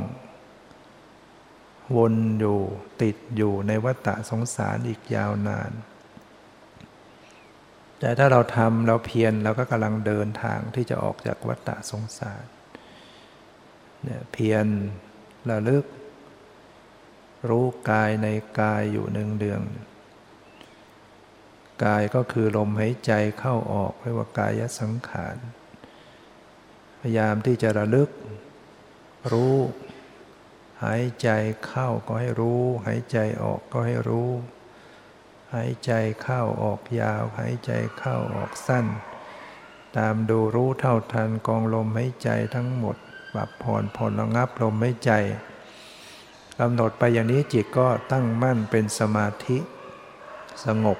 [1.97, 2.59] วนอยู่
[3.01, 5.71] ติดอยู่ในวัฏสงสารอีกยาวนาน
[7.99, 12.43] แต่ถ้าเราทำเราเพียรเราก็กำลังเดินทางที่จะออกจากวัฏสงสาร
[14.03, 14.65] เนี่ยเพียร
[15.49, 15.85] ระลึก
[17.49, 18.27] รู้กายใน
[18.59, 19.61] กายอยู่หนึ่งเดือน
[21.83, 25.35] กายก็คือลมหายใจเข้าออกเรียกว่ากายสังขาร
[26.99, 28.09] พยายามที่จะระลึก
[29.31, 29.57] รู้
[30.83, 31.29] หายใจ
[31.65, 34.29] เข้าก็ให้รู้ หายใจออกก็ให้รู้
[35.53, 35.91] หายใจ
[36.21, 38.85] เข้าออกยาว หายใจเข้าออกสั้น
[39.97, 42.97] ตามดูรู้เท่าทันกองลมหายใจทั้งหมด
[43.33, 45.11] ปรับผ่อนผ่อนระงับลมหายใจ
[46.59, 49.57] กำหนดไปอย่างนี้จิตก็ตั้งมั่นเป็นสมาธิ
[50.65, 50.97] สงบ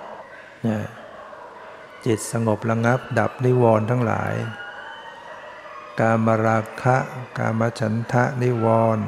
[2.05, 4.33] จิตสงบระงับดับนิวรณ์ทั้งหลาย
[5.99, 6.97] กามราคะ
[7.37, 8.65] กามฉันทะนิว
[8.97, 9.05] รณ์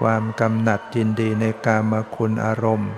[0.00, 2.92] ความกำหนัดยินดีในกามคุณอารมณ์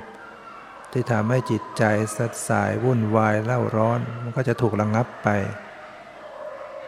[0.93, 1.83] ที่ทำให้จิตใจ
[2.17, 5.29] สัดสายวุ่นวายเล่าร้อน มันก็จะถูกระงับไป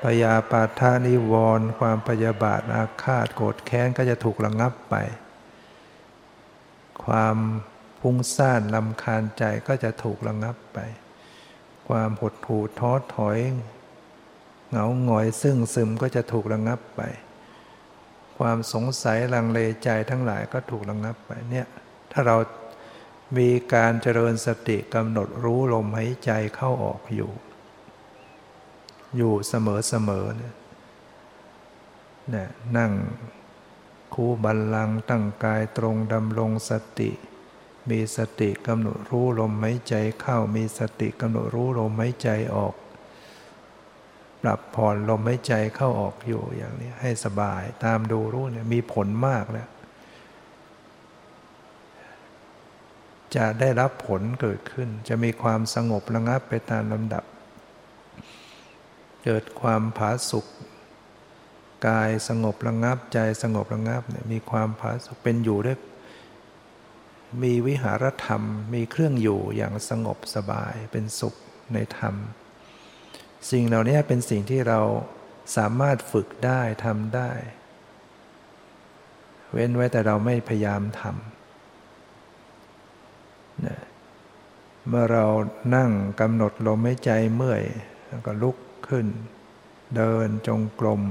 [0.02, 4.94] พยาปาทานิวรณ์ความพยาบาทอาฆาตโกรธแค้นก็จะถูกระงับไป
[7.04, 7.36] ความ
[8.00, 10.78] พุ่งซ่านลำคาญใจก็จะถูกระงับไป
[11.88, 13.38] ความหดหู่ท้อถอย
[14.68, 17.00] เหงาหงอยซึ่งซึมก็จะถูกระงับไป
[18.38, 21.66] ความสงสัยลังเลใจทั้งหลายก็ถูกระงับไปเนี่ย
[22.12, 22.36] ถ้าเรา
[23.38, 27.30] มีการเจริญสติกำหนดรู้ลมหายใจเข้าออกอยู่
[29.16, 32.92] อยู่เสมอเสมอเนี่ยนั่ง
[34.14, 37.10] คูบัลลังตั้งกายตรงดำรงสติ
[37.90, 42.74] มีสติกำหนดรู้ลมหายใจเข้ามีสติกำหนดรู้ลมหายใจออก
[44.42, 49.68] ปรับผ่อนลมหายใจเข้าออกอยู่อย่างนี้ให้สบายตามดูรู้เนี่ยมีผลมากแล้ว
[53.36, 57.24] จะได้รับผลเกิดขึ้น จะมีความสงบระงับไปตามลำดับ
[59.24, 60.46] เกิดความผาสุก
[61.86, 65.78] กายสงบระงับใจสงบระงับเนี่ยมีความผาสุกเป็นอยู่ด้วย
[67.42, 68.42] มีวิหารธรรม
[68.74, 71.34] มีเครื่องอยู่อย่างสงบสบายเป็นสุข
[71.74, 72.14] ในธรรม
[73.50, 74.80] สิ่งเหล่านี้เป็นสิ่งที่เรา
[75.56, 77.30] สามารถฝึกได้ทำได้
[79.52, 83.78] เว้นไว้แต่เราไม่พยายามทำนะ
[84.88, 85.26] เมื่อเรา
[85.76, 85.90] นั่ง
[86.20, 87.62] กำหนดลมหายใจเมื่อย
[88.08, 88.56] แล้วก็ลุก
[88.88, 89.06] ขึ้น
[89.96, 91.02] เดินจงกรม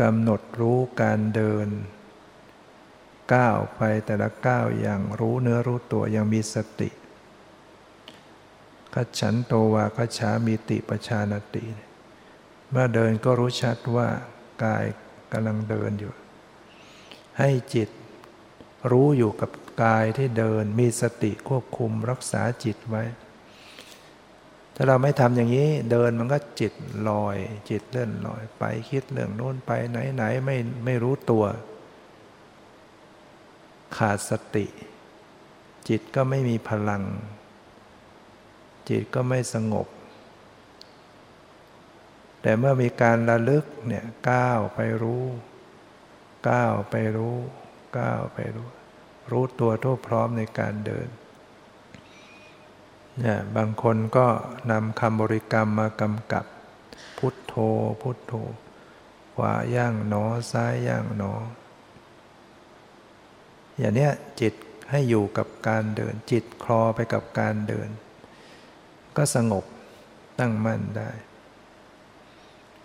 [0.00, 1.68] กำหนดรู้การเดิน
[3.34, 6.90] ก้าวไปแต่ละก้าวอย่างรู้เนื้อรู้ตัวยังมีสติ
[8.94, 11.64] ขัฉันโตวาขัฉามีติปชานติ
[12.70, 14.08] เมื่อเดินก็รู้ชัดว่า
[14.64, 14.84] กาย
[15.32, 16.12] กำลังเดินอยู่
[17.38, 17.88] ให้จิต
[18.90, 19.50] รู้อยู่กับ
[19.82, 23.02] กายที่เดินมีสติควบคุมรักษาจิตไว้
[24.74, 26.72] ถ้าเราไม่ทำอย่างนี้เดินมันก็จิต
[27.08, 27.36] ลอย
[27.70, 31.44] จิตเลื่อนลอยไปคิดเรื่องโน้นไปไหนไหนไม่ไม่รู้ตัว
[33.96, 34.66] ขาดสติ
[35.88, 37.02] จิตก็ไม่มีพลัง
[38.88, 39.86] จิตก็ไม่สงบ
[42.42, 45.24] แต่เมื่อมีการระลึกเนี่ยก้าวไปรู้
[46.48, 47.36] ก้าวไปรู้
[47.98, 48.68] ก้าวไปรู้
[49.30, 51.08] รู้ตัวทั่วพร้อมในการเดิน
[53.18, 54.26] เนี่ยบางคนก็
[54.70, 56.44] นำคำบริกรรมมากำกับ
[57.18, 57.54] พุทโธ
[58.02, 58.32] พุทโธ
[59.34, 61.32] ขวาย่างหนอซ้ายย่างหนอ
[63.80, 64.54] อย่างเนี้ยจิต
[64.90, 67.88] ให้อยู่กับการเดิน จิตคลอไปกับการเดิน
[69.16, 69.64] ก็สงบ
[70.38, 71.10] ตั้งมั่นได้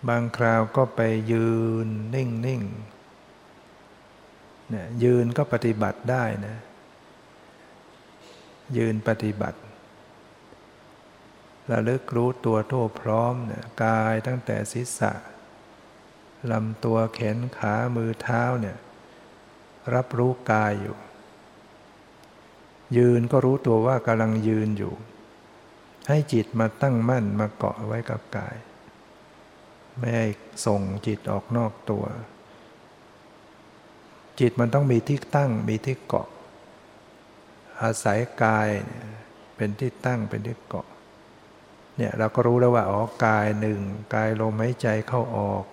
[0.08, 1.00] บางคราวก็ไป
[1.32, 1.48] ยื
[1.86, 2.62] นนิ่งนิ่ง
[4.70, 6.56] เนี่ยยืนก็ปฏิบัติได้นะ
[8.76, 9.58] ยืนปฏิบัติ
[11.70, 15.12] ระลึกรู้ตัวทั่วพร้อมเนี่ยกายตั้งแต่ศีรษะ
[16.50, 18.76] ลำตัวแขนขามือเท้าเนี่ย
[19.94, 20.96] รับรู้กายอยู่
[22.96, 24.94] ยืนก็รู้ตัวว่ากำลังยืนอยู่
[26.08, 28.56] ให้จิตมาตั้งมั่นมาเกาะไว้กับกาย
[29.98, 30.26] ไม่ให้
[30.66, 32.04] ส่งจิตออกนอกตัว
[34.40, 36.28] จิตมันต้องมีที่ตั้งมีที่เกาะ
[37.82, 38.68] อาศัยกาย
[39.56, 40.86] เป็นที่ตั้งเป็นที่เกาะ
[41.96, 43.80] เนี่ยเราก็รู้แล้วว่าอ๋อกายหนึ่ง
[44.14, 45.64] กายลมหายใจเข้าออก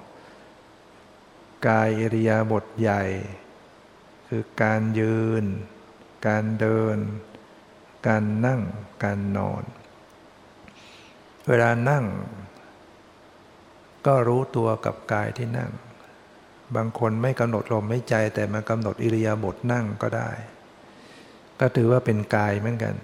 [1.68, 3.04] กายอิริยาบถใหญ่
[4.36, 5.46] คือการยืน
[6.28, 6.98] การเดิน
[8.08, 8.62] การนั่ง
[9.04, 9.64] การนอน
[11.48, 12.06] เวลานั่ง
[14.08, 15.72] ก็รู้ตัวกับกายที่นั่ง
[16.76, 20.30] บางคนไม่กำหนดลมไม่ใจแต่มากำหนดอิริยาบถนั่งก็ได้
[21.60, 22.96] ก็ถือว่าเป็นกายเหมือนกัน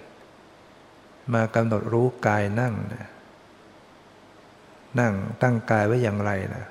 [1.33, 3.07] มากำหนดรู้กายนั่งนะ
[4.99, 6.65] นั่งตั้งกายไว้อย่างไรนะ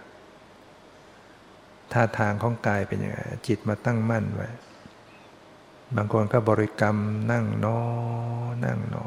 [1.92, 4.48] ท่าทางของกายเป็นยังไงจิตมาตั้งมั่นไว้
[5.96, 6.96] บางคนก็บริกรรม
[7.32, 7.80] นั่งนอ
[8.64, 9.04] นั่งนอ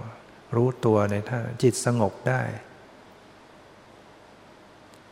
[0.56, 2.42] รู้ตัวในท่าจิตสงบได้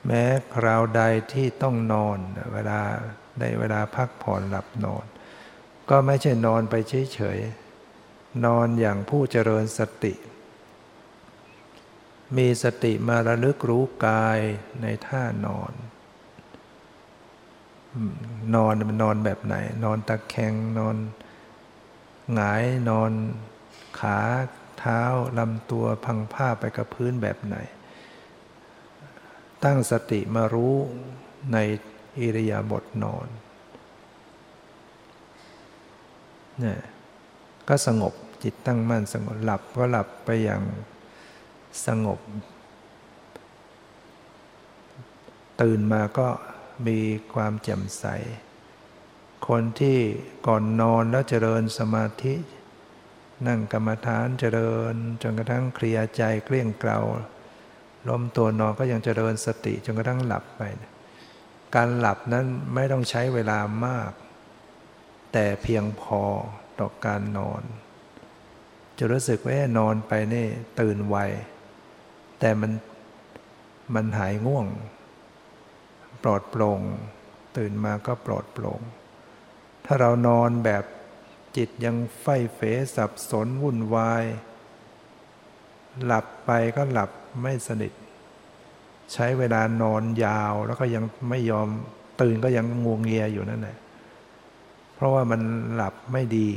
[0.05, 0.23] แม้
[0.55, 1.01] คราวใด
[1.33, 2.17] ที่ต้องนอน
[2.53, 2.79] เวลา
[3.39, 5.05] ได้เวลาพักผ่อนหลับนอน
[5.89, 6.75] ก็ไม่ใช่นอนไป
[7.13, 10.13] เฉยๆ นอนอย่างผู้เจริญสติ
[12.37, 14.39] มีสติมาระลึกรู้กาย
[14.81, 15.73] ในท่านอน
[18.55, 20.95] นอนมันนอนแบบไหน นอนตะแคงนอน
[22.33, 23.11] หงายนอน
[23.99, 24.19] ขา
[24.79, 25.01] เท้า
[25.37, 27.55] ลำตัวพังผ้าไปกับพื้นแบบไหน
[29.63, 30.75] ตั้งสติมารู้
[31.53, 31.57] ใน
[32.19, 33.27] อิริยาบถนอน
[36.59, 36.79] เนี่ย
[37.67, 40.61] ก็สงบจิตตั้งมั่นสงบหลับก็หลับไปอย่าง
[41.87, 42.19] สงบ
[45.61, 46.27] ตื่นมาก็
[46.87, 46.99] มี
[47.33, 48.05] ความแจ่มใส
[49.47, 49.99] คนที่
[50.47, 52.35] ก่อนนอนแล้วเจริญสมาธิ
[53.47, 56.99] นั่งกรรมฐานเจริญ จนกระทั่งเคลียร์ใจเกลี้ยงเกลา
[58.07, 60.61] ล้มตัวนอนก็ยังเจริญสติจนกระทั่งหลับไป
[61.75, 64.11] การหลับนั้นไม่ต้องใช้เวลามาก
[65.33, 66.21] แต่เพียงพอ
[66.79, 67.63] ต่อการนอน
[68.97, 70.45] จะรู้สึกว่านอนไปนี่
[70.79, 71.17] ตื่นไว
[72.39, 72.71] แต่มัน
[73.95, 74.67] มันหายง่วง
[76.23, 76.81] ปลอดโปร่ง
[77.57, 78.81] ตื่นมาก็ปลอดโปร่ง
[79.85, 80.83] ถ้าเรานอนแบบ
[81.57, 82.59] จิตยังไฟเฟ
[82.95, 84.25] สับสนวุ่นวาย
[86.05, 87.93] หลับไปก็หลับไม่สนิท
[89.13, 91.67] ใช้เวลานอนยาวแล้วก็ยังไม่ยอม
[92.21, 93.77] ตื่นก็ยังงวงเงียอยู่นั่นแหละ
[94.93, 95.41] เพราะว่ามัน
[95.73, 96.49] หลับไม่ดี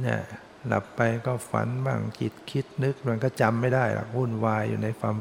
[0.00, 0.20] เนี่ย
[0.66, 5.16] หลับไปก็ฝันบ้างจิตคิดนึกมันก็จำไม่ได้หรอกวุ่นวายอยู่ในความ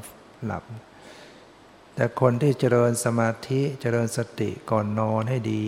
[0.46, 0.64] หลับ
[1.96, 5.64] แต่คนที่เจริญสมาธิเจริญสติก่อนนอนให้ดี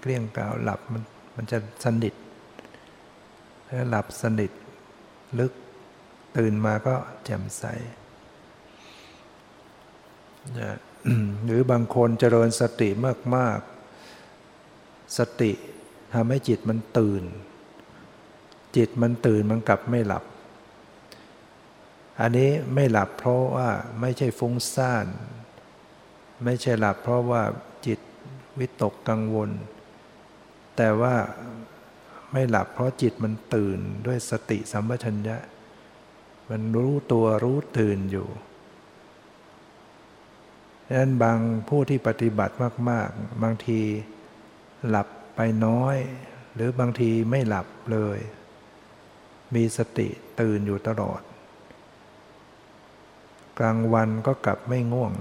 [0.00, 1.02] เกลี้ยงกล่าวหลับมัน
[1.36, 2.14] มันจะสนิท
[3.68, 4.50] ถ้าหลับสนิท
[5.38, 5.52] ลึก
[6.36, 7.64] ตื่นมาก็แจ่มใส
[11.44, 12.88] หรือบางคนเจริญสติ
[13.34, 13.58] มาก
[14.38, 15.52] ๆ สติ
[16.14, 17.22] ทำให้จิตมันตื่น
[18.76, 20.24] จิตมันตื่นมันกลับไม่หลับ
[22.20, 23.68] อันนี้ไม่หลับเพราะว่า
[24.00, 25.06] ไม่ใช่ฟุ้งซ่าน
[26.44, 27.42] ไม่ใช่หลับเพราะว่า
[27.86, 28.00] จิต
[28.58, 29.50] วิตกกังวล
[30.76, 31.14] แต่ว่า
[32.32, 35.36] ไม่หลับเพราะจิตมันตื่นด้วยสติสัมปชัญญะ
[36.50, 38.28] มันรู้ตัวรู้ตื่นอยู่
[40.86, 42.54] ดังนั้นบางผู้ที่ปฏิบัติ
[42.90, 43.80] มาก ๆ บางที
[44.88, 45.96] หลับไปน้อย
[46.54, 48.18] หรือบางทีไม่หลับเลย
[49.54, 50.08] มีสติ
[50.40, 51.20] ตื่นอยู่ตลอด
[53.58, 55.12] กลางวันก็กลับไม่ง่วง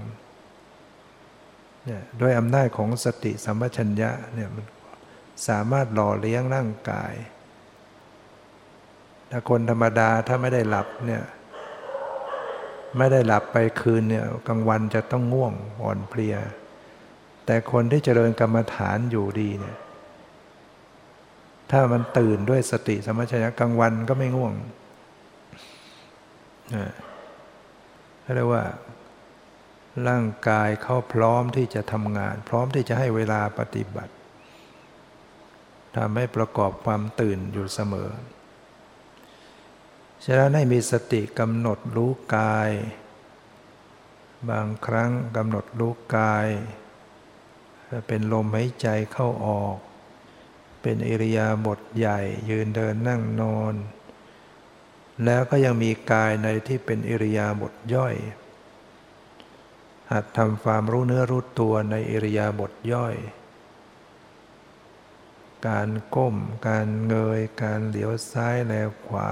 [1.85, 4.65] เนี่ยด้วยอำนาจของสติสัมปชัญญะเนี่ยมัน
[5.47, 7.13] สามารถหล่อเลี้ยงร่างกาย
[9.31, 11.23] ถ้าคนธรรมดาถ้าไม่ได้หลับเนี่ย
[12.97, 16.35] ไม่ได้หลับไปคืนเนี่ยกลางวันจะต้องง่วงอ่อนเพลีย
[17.45, 19.77] แต่คนที่เจริญกรรมฐานอยู่ดีเนี่ย
[21.71, 24.53] ถ้ามันตื่นด้วยสติสมปชัญญะกลางวันก็ไม่ง่วง
[28.35, 28.63] เรียกว่า
[30.07, 34.13] ร่างกายเขาพร้อมที่จะทำงาน พร้อมที่จะให้เวลาปฏิบัติ
[35.95, 38.11] ทำให้ประกอบความตื่นอยู่เสมอ
[40.25, 42.69] ฉะนั้นให้มีสติกำหนดรู้กาย
[44.49, 46.47] บางครั้งกำหนดรู้กาย
[48.07, 49.77] เป็นลมหายใจเข้าออก
[50.81, 52.19] เป็นอิริยาบถใหญ่
[52.49, 53.73] ยืนเดินนั่งนอน
[55.25, 58.15] แล้วก็ยังมีกายในที่เป็นอิริยาบถย่อย
[60.11, 63.15] หัดทำความรู้เนื้อรู้ตัวในอิริยาบถย่อย
[65.67, 66.35] การก้ม
[66.67, 68.73] การเงย การเหลียวซ้ายแล
[69.07, 69.31] ขวา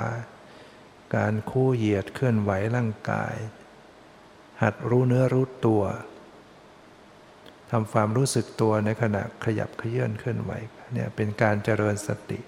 [1.16, 3.36] การคู่เหยียดเคลื่อนไหวร่างกาย
[4.62, 5.84] หัดรู้เนื้อรู้ตัว
[7.72, 10.52] ทำความรู้สึกตัวในขณะขยับเยื่อนเคลื่อนไหว
[10.94, 12.40] เนี่ยเป็นการเจริญสติ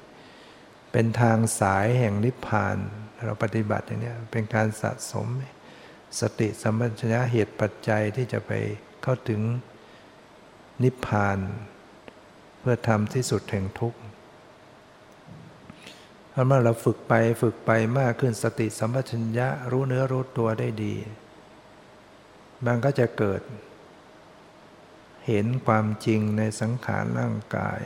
[0.91, 2.77] เป็นทางสายแห่งนิพพาน
[3.23, 5.27] เราปฏิบัติอย่างนี้เป็นการสะสม
[6.19, 8.51] สติสัมปชัญญะเหตุปัจจัยที่จะไป
[9.03, 9.41] เข้าถึง
[10.83, 11.39] นิพพาน
[12.59, 13.99] เพื่อทำที่สุดแห่งทุกข์
[16.29, 20.95] เพราะเมื่อเราฝึกไปฝึกไปมากขึ้นสติสัมปชัญญะรู้เนื้อรู้ตัวได้ดี
[22.65, 23.41] มันก็จะเกิด
[25.27, 27.81] เห็นความจริงในสังขารร่างกาย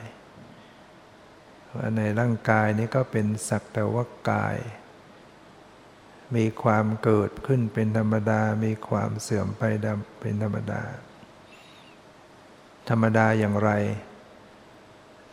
[1.75, 4.57] ว่าในร่างกายนี้ก็เป็นสักแต่ว่ากาย
[6.36, 10.82] มีความเกิดขึ้นเป็นธรรมดา มีความเสื่อมไปดำเป็นธรรมดา
[12.89, 13.71] ธรรมดาอย่างไร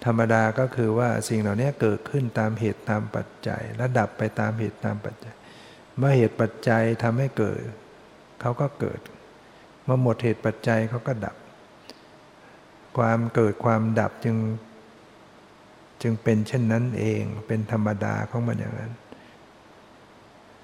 [0.04, 5.34] ธรรมดาก็คือว่าสิ่งเหล่านี้เกิดขึ้นตามเหตุตามปัจจัย และดับไปตามเหตุตามปัจจัย
[5.98, 7.60] เมื่อเหตุปัจจัยทำให้เกิด
[8.40, 9.00] เขาก็เกิด
[9.84, 11.36] เมื่อหมดเหตุปัจจัยเขาก็ดับ
[12.98, 14.36] ความเกิดความดับจึง
[16.02, 18.92] จึงเป็นเช่นนั้นเอง เป็นธรรมดาของมันอย่างนั้น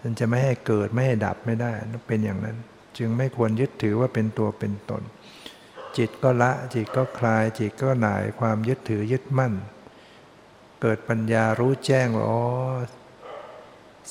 [0.02, 1.72] มันจะไม่ให้เกิดไม่ให้ดับไม่ได้
[2.08, 2.56] เป็นอย่างนั้น
[2.98, 5.02] จึงไม่ควรยึดถือว่าเป็นตัวเป็นตน
[5.96, 9.54] จิตก็ละจิตก็คลาย จิตก็หน่ายความยึดถือยึดมั่น
[10.82, 12.44] เกิดปัญญารู้แจ้งว่าอ๋อ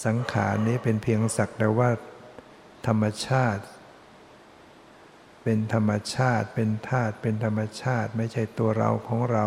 [0.05, 1.89] สังขารนี้เป็นเพียงสักแต่ว่า
[2.87, 3.63] ธรรมชาติ
[5.43, 9.45] เป็นธรรมชาติ เป็นธาตุเป็นธรรมชาติ ไม่ใช่ตัวเราของเรา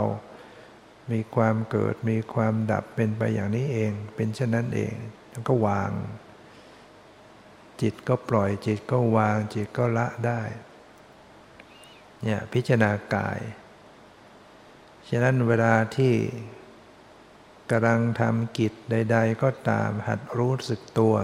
[1.12, 4.94] มีความเกิดมีความดับเป็นไปอย่างนี้เอง เป็นเช่นนั้นเอง
[5.30, 5.90] แล้วก็วาง
[7.84, 10.42] จิตก็ปล่อยจิตก็วางจิตก็ละได้
[12.22, 13.40] เนี่ยพิจารณากาย
[15.08, 16.14] ฉะนั้นเวลาที่
[17.70, 21.16] กำลังทำกิจใด ๆ ก็ตามหัดรู้สึกตัว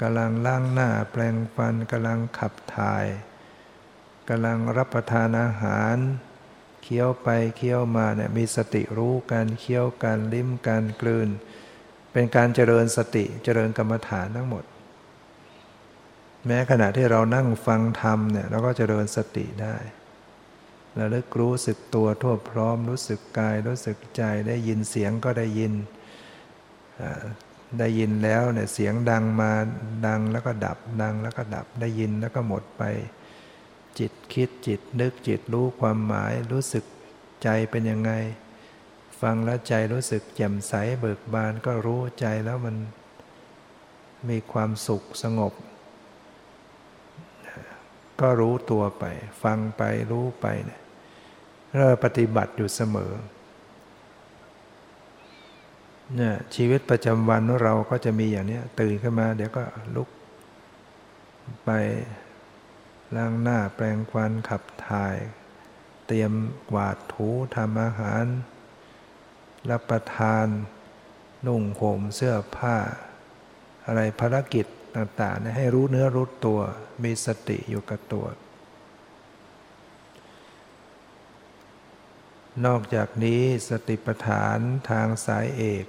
[0.00, 3.06] กำลังล้างหน้าแปลงฟันกำลังขับถ่าย
[4.28, 5.96] กำลังรับประทานอาหาร
[6.82, 11.28] เคี้ยวไปเคี้ยวมาเนี่ยมีสติรู้การเคี้ยวการลิ้มการกลืน
[12.12, 14.64] เป็นการเจริญสติเจริญกรรมฐานทั้งหมด
[16.46, 19.76] แม้ขณะที่เรานั่งฟังธรรมเนี่ยเราก็จเจริญสติได้
[20.98, 25.72] ระลึกรู้สึกตัวทั่วพร้อมรู้สึกกายรู้สึกใจได้ยินเสียงก็ได้ยิน
[27.78, 29.52] ได้ยินแล้วเนี่ยเสียงดังมา
[30.06, 32.82] ดังแล้วก็ดับดังแล้วก็ดับได้ยินแล้วก็หมดไป
[33.98, 36.84] จิตคิดจิตนึกจิตรู้ความหมายรู้สึก
[37.42, 38.12] ใจเป็นยังไง
[39.20, 42.76] ฟังแล้วใจรู้สึกแจ่มใสเบิกบานก็รู้ใจแล้วมัน
[44.28, 45.52] มีความสุขสงบ
[48.20, 49.04] ก็รู้ตัวไป
[49.42, 50.80] ฟังไปรู้ไปเนี่ย
[51.76, 53.12] เราปฏิบัติอยู่เสมอ
[56.16, 59.64] เนี่ยชีวิตประจำวันของเราก็จะมีอย่างนี้ตื่นขึ้นมา เดี๋ยวก็
[59.96, 60.08] ลุก
[61.64, 61.70] ไป
[63.16, 65.16] ล้างหน้าแปรงฟันขับถ่าย
[66.06, 66.32] เตรียม
[66.70, 68.24] กวาดถูทำอาหาร
[69.70, 70.46] รับประทาน
[71.46, 72.76] นุ่งห่มเสื้อผ้า
[73.86, 74.66] อะไรภารกิจ
[74.96, 76.60] ต่างๆให้รู้เนื้อรู้ตัว
[77.04, 78.26] มีสติอยู่กับตัว
[82.66, 84.58] นอกจากนี้สติปัฏฐาน
[84.90, 85.86] ทางสายเอก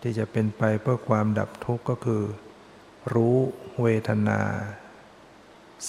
[0.00, 2.24] ที่จะเป็นไปเพื่อความดับทุกข์ก็คือ
[3.14, 3.36] รู้
[3.82, 4.40] เวทนา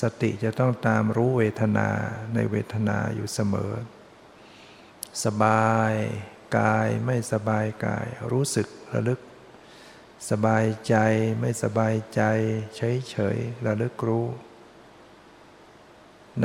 [0.01, 1.87] สติจะต้องตามรู้เวทนา
[2.33, 3.73] ในเวทนาอยู่เสมอ
[5.23, 5.93] สบาย
[6.57, 9.19] กายไม่สบายกายรู้สึกระลึก
[10.29, 10.95] สบายใจ
[11.39, 12.21] ไม่สบายใจ
[12.75, 14.27] เฉยเฉยระลึกรู้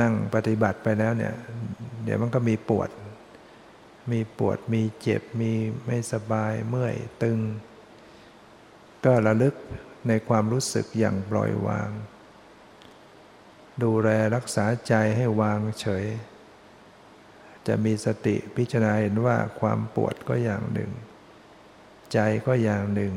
[0.01, 1.35] นั่งปฏิบัติไปแล้วเนี่ย
[2.03, 2.89] เดี๋ยวมันก็มีปวด
[4.11, 5.51] มีปวดมีเจ็บมี
[5.85, 7.39] ไม่สบายเมื่อยตึง
[9.05, 9.55] ก็ระลึก
[10.07, 11.89] ในความรู้สึกอย่างปล่อยวาง
[13.83, 16.05] ดูแลรักษาใจให้วางเฉย
[17.67, 20.91] จะมีสติพิจารณาเห็นว่าความปวดก็อย่างหนึ่ง
[22.13, 23.13] ใจก็อย่างหนึ่ง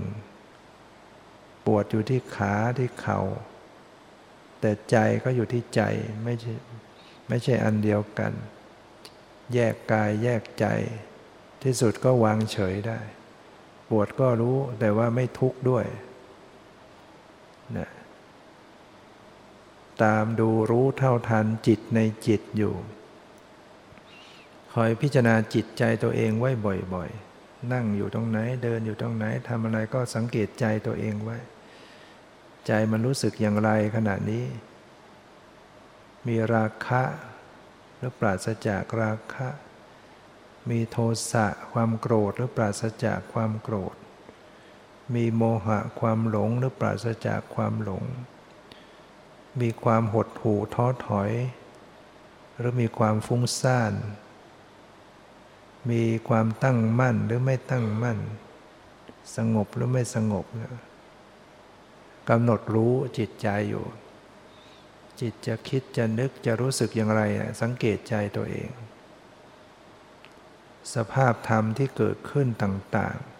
[1.69, 3.21] ปวดอยู่ที่ขาที่เขา่า
[4.61, 5.83] แต่ใจก็อยู่ที่ใจ
[6.25, 6.55] ไม่ใช่
[7.29, 8.33] ไม่ใช่อันเดียวกัน
[9.55, 10.67] แยกกายแยกใจ
[11.63, 13.01] ที่สุดก็วางเฉยได้
[13.89, 15.87] ปวดก็รู้แต่ว่าไม่ทุกข์ด้วย
[17.77, 17.89] นะ
[20.03, 22.75] ตามดูรู้เท่าทันจิตในจิตอยู่
[24.73, 26.51] คอยพิจารณาจิตใจตัวเองไว้
[26.95, 31.39] บ่อยๆ นั่งอยู่ตรงไหนเดินอยู่ตรงไหนทำอะไรก็สังเกตใจตัวเองไว้
[32.69, 34.45] ใจมันรู้สึกอย่างไรขณะนี้
[36.27, 37.03] มีราคะ
[37.97, 39.49] หรือปราศจากราคะ
[40.71, 40.99] มีโท
[41.33, 43.97] สะความโกรธหรือปราศจากความโกรธ
[45.15, 48.05] มีโมหะความหลงหรือปราศจากความหลง
[49.61, 51.31] มีความหดหู่ท้อถอย
[52.57, 53.93] หรือมีความฟุ้งซ่าน
[55.91, 58.19] มีความตั้งมั่นหรือไม่ตั้งมั่น
[59.37, 60.88] สงบหรือไม่สงบเนะ
[62.31, 63.87] กำหนดรู้จิตใจอยู่
[65.21, 67.23] จิตจะคิดจะนึกจะรู้สึกอย่างไร
[67.63, 68.69] สังเกตใจตัวเอง
[70.95, 73.39] สภาพธรรมที่เกิดขึ้นต่างๆ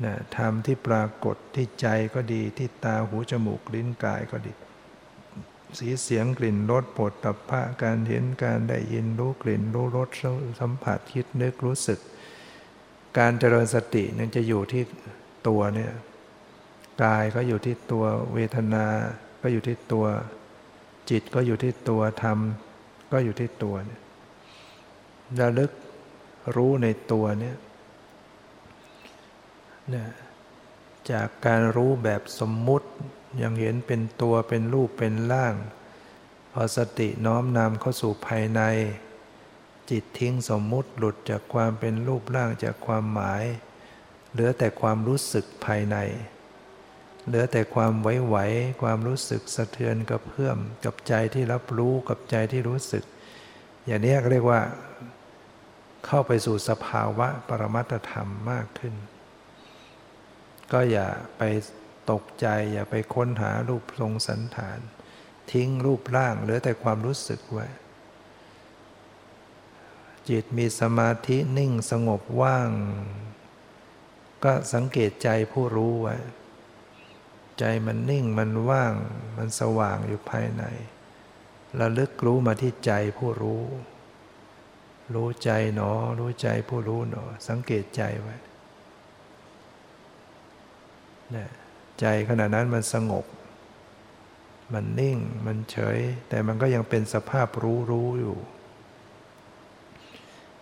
[0.00, 4.52] ในนะธรรมที่ปรากฏที่ใจก็ดีที่ตาหูจมูกลิ้นกายก็ดี
[5.78, 10.08] สีเสียงกลิ่นรสปดตับพระการเห็นการได้ยินรู้กลิ่นรู้รส
[10.60, 11.98] สัมผัสคิดนึกรู้สึก
[13.18, 14.82] การเจริญสตินั่นจะอยู่ที่
[15.48, 15.92] ตัวเนี่ย
[17.02, 18.86] กายก็อยู่ที่ตัวเวทนา
[19.42, 20.06] ก็อยู่ที่ตัว
[21.10, 22.38] จิตก็อยู่ที่ตัวธรรม
[23.12, 24.00] ก็อยู่ที่ตัวเนี่ย
[25.40, 25.70] ระลึก
[26.56, 27.56] รู้ในตัวเนี่ย
[29.94, 30.06] นะ
[31.10, 32.88] จากการรู้แบบสมมุติ
[33.42, 35.54] ยังเห็นเป็นตัวเป็นรูปเป็นร่าง
[36.52, 38.60] พอสติน้อมนำเข้าสู่ภายใน
[39.90, 43.44] จิตทิ้งสมมุติหลุดจากความเป็นรูปร่างจากความหมาย
[44.32, 45.96] เหลือแต่ความรู้สึกภายใน
[47.26, 53.04] เหลือแต่ความไหวๆความรู้สึกสะเทือนกระเพื่อมกับใจที่รับรู้กับใจที่รู้สึก
[53.86, 54.60] อย่างนี้เรียกว่า
[56.06, 58.94] เข้าไปสู่สภาวะปรมัตธรรมมากขึ้น
[60.72, 61.08] ก็อย่า
[61.38, 61.42] ไป
[62.10, 64.78] ตกใจ อย่าไปค้นหารูปทรงสันฐาน
[65.52, 67.66] ทิ้งรูปร่างเหลือแต่ความรู้สึกไว้
[70.28, 72.70] จิตมีสมาธินิ่งสงบว่าง
[74.44, 76.16] ก็สังเกตใจผู้รู้ไว้
[77.60, 78.94] ใจมันนิ่งมันว่าง
[79.36, 80.64] มันสว่างอยู่ภายใน
[81.80, 83.62] ระลึกรู้มาที่ใจผู้รู้
[85.14, 88.36] รู้ใจหนอ รู้ใจผู้รู้หนอ สังเกตใจไว้
[92.00, 93.24] ใจขณะนั้นมันสงบ
[94.72, 95.98] มันนิ่ง มันเฉย
[96.28, 98.38] แต่มันก็ยังเป็นสภาพรู้รู้อยู่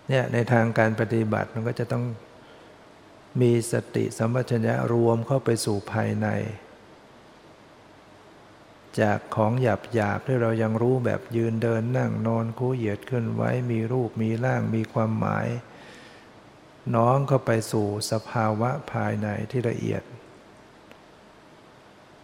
[0.08, 2.04] เนี่ยในทางการปฏิบัติมันก็จะต้อง
[3.40, 6.28] มีสติสัมปชัญญะรวมเข้าไปสู่ภายใน
[9.00, 15.48] จากของหยาบหยาบที่เรายังรู้แบบยืนเดินนั่งนอนคู่เหยียดขึ้นไว้มีรูปมีร่างมีความหมาย
[16.96, 20.02] น้องเข้าไปสู่สภาวะภายในที่ละเอียด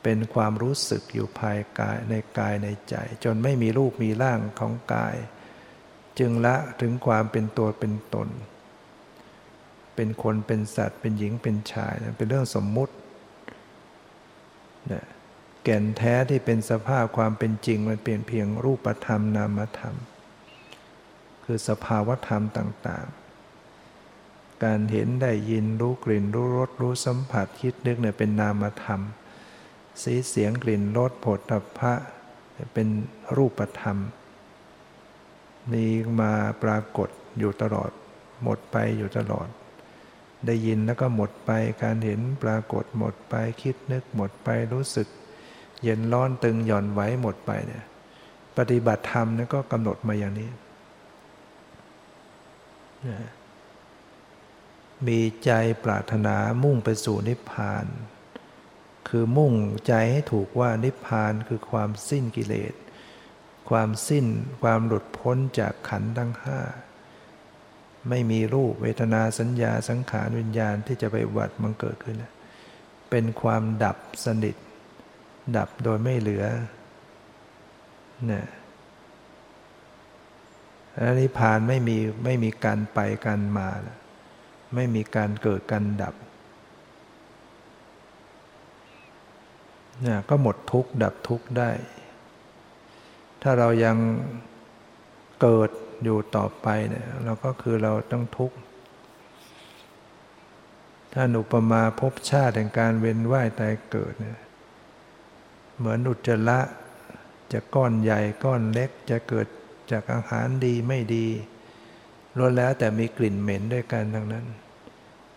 [0.03, 2.95] เป็นความรู้สึกอยู่ภายกายในกายในใจ
[3.25, 5.17] จนไม่มีรูปมีร่างของกาย
[6.19, 8.29] จึงละถึงความเป็นตัวเป็นตน
[9.95, 12.95] เป็นคนเป็นสัตว์เป็นหญิงเป็นชายเป็นเรื่องสมมุติ
[14.93, 15.05] นะ
[15.65, 19.95] แก่นแท้ที่เป็นสภาพความเป็นจริง มันเปลี่ยนเพียงรูปธรรมนามธรรม
[21.45, 29.01] คือสภาวธรรมต่างๆ การเห็นได้ยินรู้กลิ่นรู้รสรู้สัมผัสคิดนึกเนี่ยเป็นนามธรรม
[30.03, 31.93] สีเสียงกลิ่นรสผลตภะ
[32.75, 32.89] เป็น
[33.37, 33.99] รูปธรรม
[35.73, 35.87] มี
[36.21, 37.09] มาปรากฏ
[37.39, 37.91] อยู่ตลอด
[38.43, 39.49] หมดไปอยู่ตลอด
[40.47, 41.51] ได้ยินแล้วก็หมดไป
[41.83, 45.09] การเห็นปรากฏหมดไปคิดนึกหมดไปรู้สึก
[45.83, 47.85] เย็นร้อนตึงหย่อนไหวหมดไปเนี่ย
[48.57, 50.51] ปฏิบัติธรรมนี่ก็กำหนดมาอย่างนี้
[55.07, 55.51] มีใจ
[55.85, 57.87] ปรารถนามุ่งไปสู่นิพพาน
[59.09, 59.53] คือมุ่ง
[59.87, 62.75] ใจให้ถูกว่านิพพานคือความสิ้นกิเลส
[63.71, 64.27] ความสิ้น
[64.63, 66.61] ความหลุดพ้นจากขันธ์ทั้งห้า
[68.09, 72.17] ไม่มีรูปเวทนาสัญญาสังขารวิญญาณที่จะไปวัดมันเกิดขึ้น
[73.11, 74.57] เป็นความดับสนิท
[75.57, 76.45] ดับโดยไม่เหลือ
[78.31, 78.45] นี่ย
[81.21, 83.69] นิพพานไม่มีไม่มีการไปการมา
[84.75, 86.15] ไม่มีการเกิดการดับ
[90.07, 91.71] นี่ก็หมดทุกข์ดับทุกข์ได้
[93.43, 93.97] ถ้าเรายัง
[95.41, 95.71] เกิด
[96.05, 98.57] อยู่ต่อไปเนี่ยเราก็คือเราต้องทุกข์
[101.13, 104.39] ถ้าอุปมาพบชาติแห่งการเวียนว่ายตายเกิดเนี่ย
[105.79, 106.61] เหมือนอุจจาระ
[107.53, 109.47] จะก้อนใหญ่ก้อนเล็กจะเกิด
[109.91, 111.27] จากอาหารดีไม่ดี
[112.37, 114.47] ล้วนแล้วแต่มีกลิ่นเหม็นด้วยกันทั้งนั้น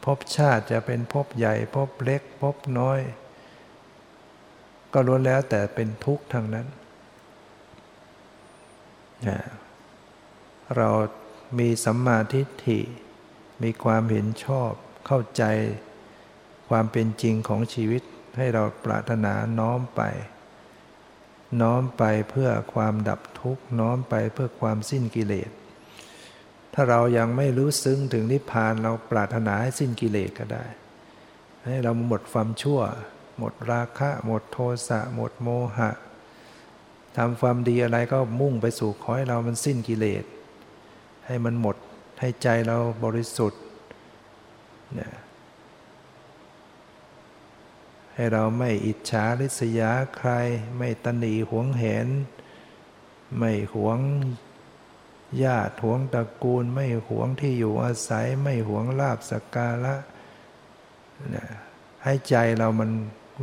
[0.03, 2.99] พบชาติจะเป็นพบใหญ่พบเล็กพบน้อย
[4.93, 6.67] ก็ล้วนแล้วแต่เป็นทุกข์ทางนั้น
[10.75, 10.89] เรา
[11.59, 12.79] มีสัมมาทิฏฐิ
[13.63, 14.71] มีความเห็นชอบ
[15.05, 15.43] เข้าใจ
[16.69, 18.03] ความเป็นจริงของชีวิต
[18.37, 20.01] ให้เราปรารถนาน้อมไป
[21.61, 25.51] น้อมไปเพื่อความดับทุกข์ น้อมไปเพื่อความสิ้นกิเลส
[26.73, 30.65] ถ้าเรายังไม่รู้ซึ้งถึงนิพพานเราปรารถนาให้สิ้นกิเลสก็ได้
[31.65, 32.81] ให้เราหมดความชั่ว
[33.37, 34.57] หมดราคะ หมดโท
[34.87, 35.91] สะ หมดโมหะ
[37.17, 40.23] ทำความดีอะไรก็มุ่งไปสู่ขอให้เรามันสิ้นกิเลส
[41.27, 41.75] ให้มันหมด
[42.19, 43.61] ให้ใจเราบริสุทธิ์
[44.95, 45.11] เนี่ย
[48.17, 50.31] ให้เราไม่อิจฉาริษยาใคร
[50.77, 52.07] ไม่ตนีหวงเห็น
[53.37, 53.99] ไม่หวง
[55.43, 59.95] ญาติหวงตระกูล ไม่หวงที่อยู่อาศัย ไม่หวงลาบสักการะ
[61.31, 61.47] เนี่ย
[62.03, 62.91] ให้ใจเรามัน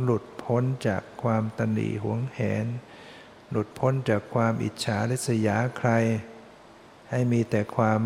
[0.01, 2.65] หลุดพ้นจากความตนีหวงแหน
[3.51, 5.89] หลุดพ้นจากความอิจฉาริษยาใคร
[7.09, 7.99] ให้มีแต่ความ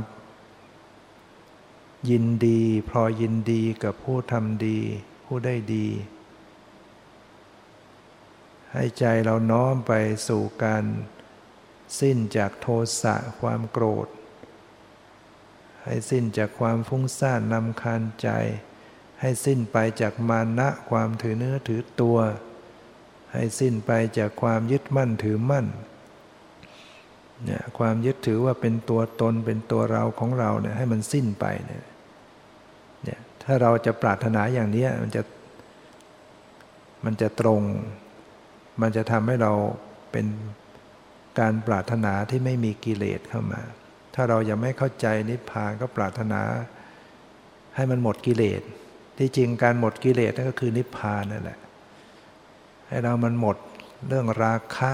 [2.10, 4.80] ยินดี พอยินดีกับผู้ทำดี
[5.26, 5.88] ผู้ได้ดี
[8.74, 9.94] ให้ใจเราน้อมไป
[10.28, 10.84] สู่การ
[12.00, 12.68] สิ้นจากโท
[13.02, 14.08] สะความโกรธ
[15.86, 18.30] ให้สิ้นจากความฟุ้งซ่านนำคาญใจ
[19.22, 22.18] ให้สิ้นไปจากมานะความถือเนื้อถือตัว
[23.34, 25.66] ให้สิ้นไปจากความยึดมั่นถือมั่น
[27.46, 31.84] เนี่ยความยึดถือว่าเป็นตัวตนเป็นตัวเราของเราเนี่ยให้มันสิ้นไปเนี่ย
[33.04, 35.22] เนี่ยถ้าเราจะปรารถนาอย่างนี้มันจะ
[37.06, 37.62] มันจะตรง
[38.82, 39.54] มันจะทำให้เรา
[40.12, 40.26] เป็น
[41.40, 43.62] การปรารถนาที่ไม่มีกิเลสเข้ามา
[44.16, 46.42] ถ้าเรายังไม่เข้าใจนิพพานก็ปรารถนา
[47.76, 48.62] ให้มันหมดกิเลส
[49.18, 51.60] ที่จริงการหมดกิเลสนั่นก็คือนิพพานนั่นแหละ
[52.88, 53.58] ให้เรามันหมด
[54.08, 54.92] เรื่องราคะ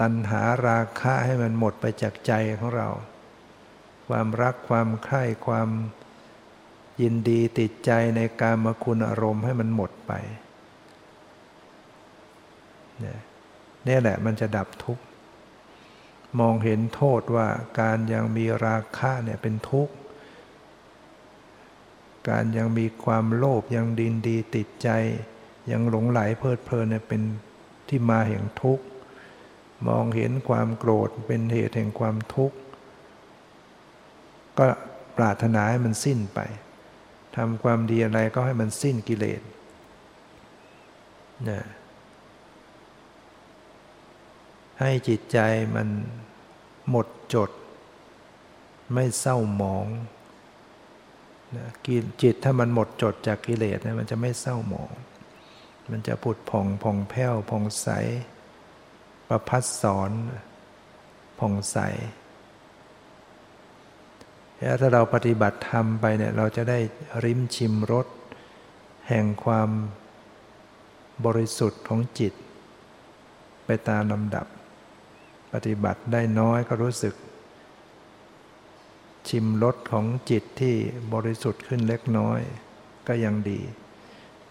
[0.00, 2.88] ตัณหาราคะให้มันหมดไปจากใจของเรา
[4.08, 5.68] ความรักความใคร่ความ
[7.02, 10.12] ยินดีติดใจในการมคุณอารมณ์ให้มันหมดไป
[13.86, 15.02] นี่แหละมันจะดับทุกข์
[16.40, 17.48] มองเห็นโทษว่า
[17.80, 19.94] การยังมีราคะเนี่ยเป็นทุกข์
[22.30, 24.88] การยังมีความโลภยังดินดีติดใจ
[25.70, 27.22] ยังหลงไหลเพลิดเพลินเนี่ยเป็น
[27.88, 28.84] ที่มาแห่งทุกข์
[29.88, 32.56] มองเห็นความโกรธเป็นเหตุแห่งความทุกข์
[34.58, 34.64] ก็
[35.16, 36.40] ปรารถนาให้มันสิ้นไป
[37.36, 39.42] ทำความดีอะไรก็ให้มันสิ้นกิเลส
[41.48, 41.60] นะ
[44.80, 45.38] ให้จิตใจ
[45.74, 45.88] มัน
[46.90, 47.50] หมดจด
[48.94, 49.86] ไม่เศร้าหมอง
[51.56, 51.66] นะ
[52.22, 54.90] จิตถ้ามันหมดจดจากกิเลสเนี่ยมันจะไม่เศร้าหมอง
[55.90, 57.88] มันจะผุดผ่องผ่องแผ้วผ่องใส
[59.28, 60.10] ประพัดสอน
[61.38, 61.78] ผ่องใส
[64.58, 66.78] แล้วถ้าเราปฏิบัติธรรมไปเนี่ยเราจะได้
[67.24, 68.06] ริมชิมรส
[69.08, 69.70] แห่งความ
[71.24, 72.32] บริสุทธิ์ของจิต
[73.66, 74.46] ไปตามลำดับ
[75.52, 77.14] ปฏิบัติได้น้อยก็รู้สึก
[79.28, 80.74] ชิมรสของจิตที่
[81.14, 82.40] บริสุทธิ์ขึ้นเล็กน้อย
[83.08, 83.60] ก็ยังดี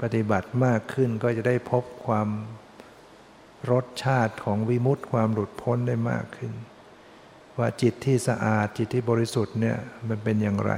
[0.01, 2.29] ปฏิบัติมากขึ้นก็จะได้พบความ
[3.71, 6.53] รสชาติของวิมุตติความหลุดพ้นได้มากขึ้น
[7.57, 9.77] ว่าจิตที่สะอาดจิตที่บริสุทธิ์เนี่ย
[10.09, 10.73] มันเป็นอย่างไร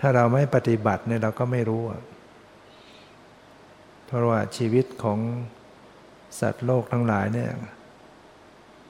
[0.00, 1.82] ถ้าเราไม่ปฏิบัติเนี่ยเราก็ไม่รู้
[4.06, 5.18] เพราะว่าชีวิตของ
[6.40, 7.50] สัตว์โลกทั้งหลายเนี่ย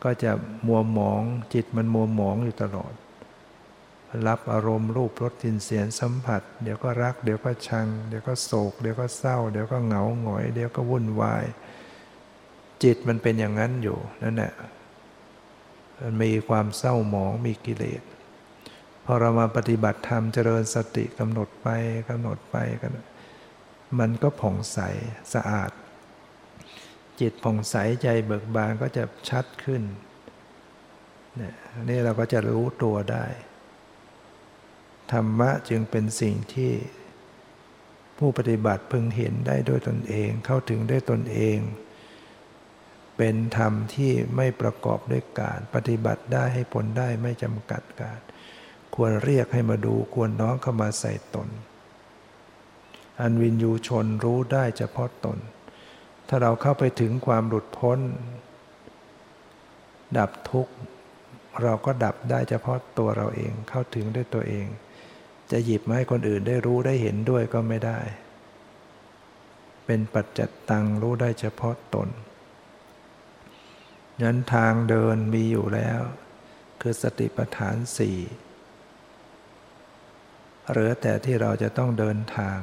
[0.05, 0.33] ก็จะ
[0.67, 1.23] มัวหมอง
[1.55, 2.93] จิตมันมัวหมองอยู่ตลอด
[4.27, 11.45] รับอารมณ์รูปรสทินเสียงสัมผัส เดี๋ยวก็รัก เดี๋ยวก็ชัง เดี๋ยวก็โศก เดี๋ยวก็เศร้า เดี๋ยวก็เหงาหงอย เดี๋ยวก็วุ่นวาย
[12.83, 14.55] จิตมันเป็นอย่างนั้นอยู่นั่นแหละ
[16.01, 18.03] มันมีความเศร้าหมองมีกิเลส
[19.05, 21.69] พอเรามาปฏิบัติธรรมเจริญสติกำหนดไป
[22.09, 22.93] กำหนดไปกัน
[23.99, 24.79] มันก็ผ่องใส
[25.35, 25.71] สะอาด
[27.21, 29.83] จิตผ่องใสใจเบิกบานก็จะชัดขึ้น
[31.37, 31.55] เนี่ย
[31.89, 33.27] นี่เราก็จะรู้ตัวได้
[35.13, 36.73] ธรรมะจึงเป็นสิ่งที่
[38.19, 41.59] ผู้ปฏิบัติพึงเห็นได้ด้วยตนเอง เข้าถึงได้ตนเอง
[43.17, 48.21] เป็นธรรมที่ไม่ประกอบด้วยการปฏิบัติได้ให้ผลได้ไม่จำกัดการ
[48.95, 51.49] ควรเรียกให้มาดูควรน้องเข้ามาใส่ตน
[53.21, 55.39] อันวินยูชนรู้ได้เฉพาะตน
[56.29, 57.99] ถ้าเราเข้าไปถึงความหลุดพ้น
[60.19, 60.75] ดับทุกข์
[61.63, 64.67] เราก็ดับได้เฉพาะตัวเราเองเข้าถึงด้วยตัวเอง
[65.51, 67.99] จะหยิบมาให้คนอื่นได้รู้ได้เห็นด้วยก็ไม่ได้
[69.87, 72.09] เป็นปัจจัตตังรู้ได้เฉพาะตน
[74.23, 76.01] นั้นทางเดินมีอยู่แล้ว
[76.81, 78.19] คือสติปัฏฐานสี่
[80.71, 82.59] เหลือแต่ที่เราจะต้องเดินทาง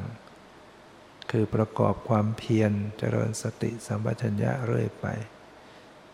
[1.36, 5.06] คือประกอบความเพียรเจริญสติสัมปชัญญะเรื่อยไป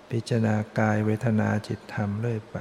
[0.10, 2.58] พิจารณากายเวทนาจิตธรรมเรื่อยไป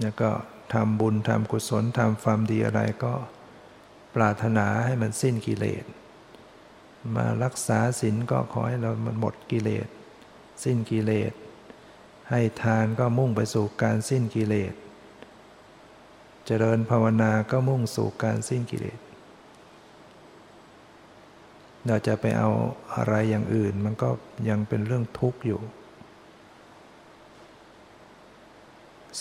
[0.00, 0.30] แล้วก็
[0.74, 3.14] ทำบุญทำกุศลทำความดีอะไรก็
[4.14, 5.84] ปรารถนาให้มันสิ้นกิเลส
[7.14, 9.88] มารักษาศีลก็ขอให้เรามันหมดกิเลส
[10.64, 11.32] สิ้นกิเลส
[12.30, 14.74] ให้ทานก็มุ่งไปสู่การสิ้นกิเลส
[16.46, 19.00] เจริญภาวนาก็มุ่งสู่การสิ้นกิเลส
[21.88, 22.50] เราจะไปเอา
[22.94, 24.08] อะไรอย่างอื่น มันก็
[24.48, 25.60] ยังเป็นเรื่องทุกข์อยู่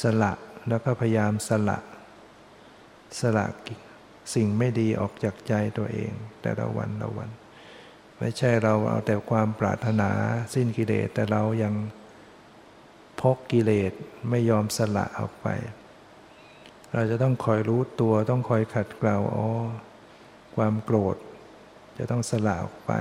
[0.01, 0.33] สละ
[0.69, 1.79] แล้วก็พยายามสละ
[3.19, 3.45] สละ
[4.33, 6.11] สิ่งไม่ดีออกจากใจตัวเอง
[6.41, 7.29] แต่ละวันละวัน
[8.19, 10.09] ไม่ใช่เราเอาแต่ความปรารถนา
[10.53, 11.73] สิ้นกิเลสแต่เรายัง
[13.21, 13.91] พกกิเลส
[14.29, 15.47] ไม่ยอมสละออกไป
[16.93, 19.47] เราจะต้องคอยรู้ตัวต้องคอยขัดเกลาอ๋อ
[20.55, 21.17] ความโกรธ
[21.97, 22.93] จะต้องสละออกไป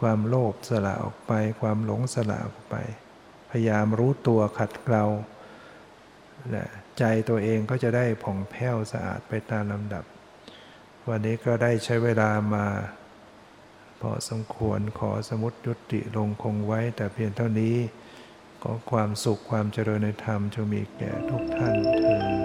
[0.00, 2.76] ความโลภสละออกไป ความหลงสละออกไป
[3.50, 5.04] พยายามรู้ตัวขัดเกลา
[6.98, 10.04] ใจตัวเองก็จะได้ผ่องแผ้วสะอาดไปตามลำดับ
[11.08, 12.66] วันนี้ก็ได้ใช้เวลามา
[14.00, 17.76] พอสมควรขอสมุดยุติลงคงไว้แต่เพียงเท่านี้
[18.62, 22.39] ขอความสุขความเจริญในธรรมจงมีแก่ทุกท่าน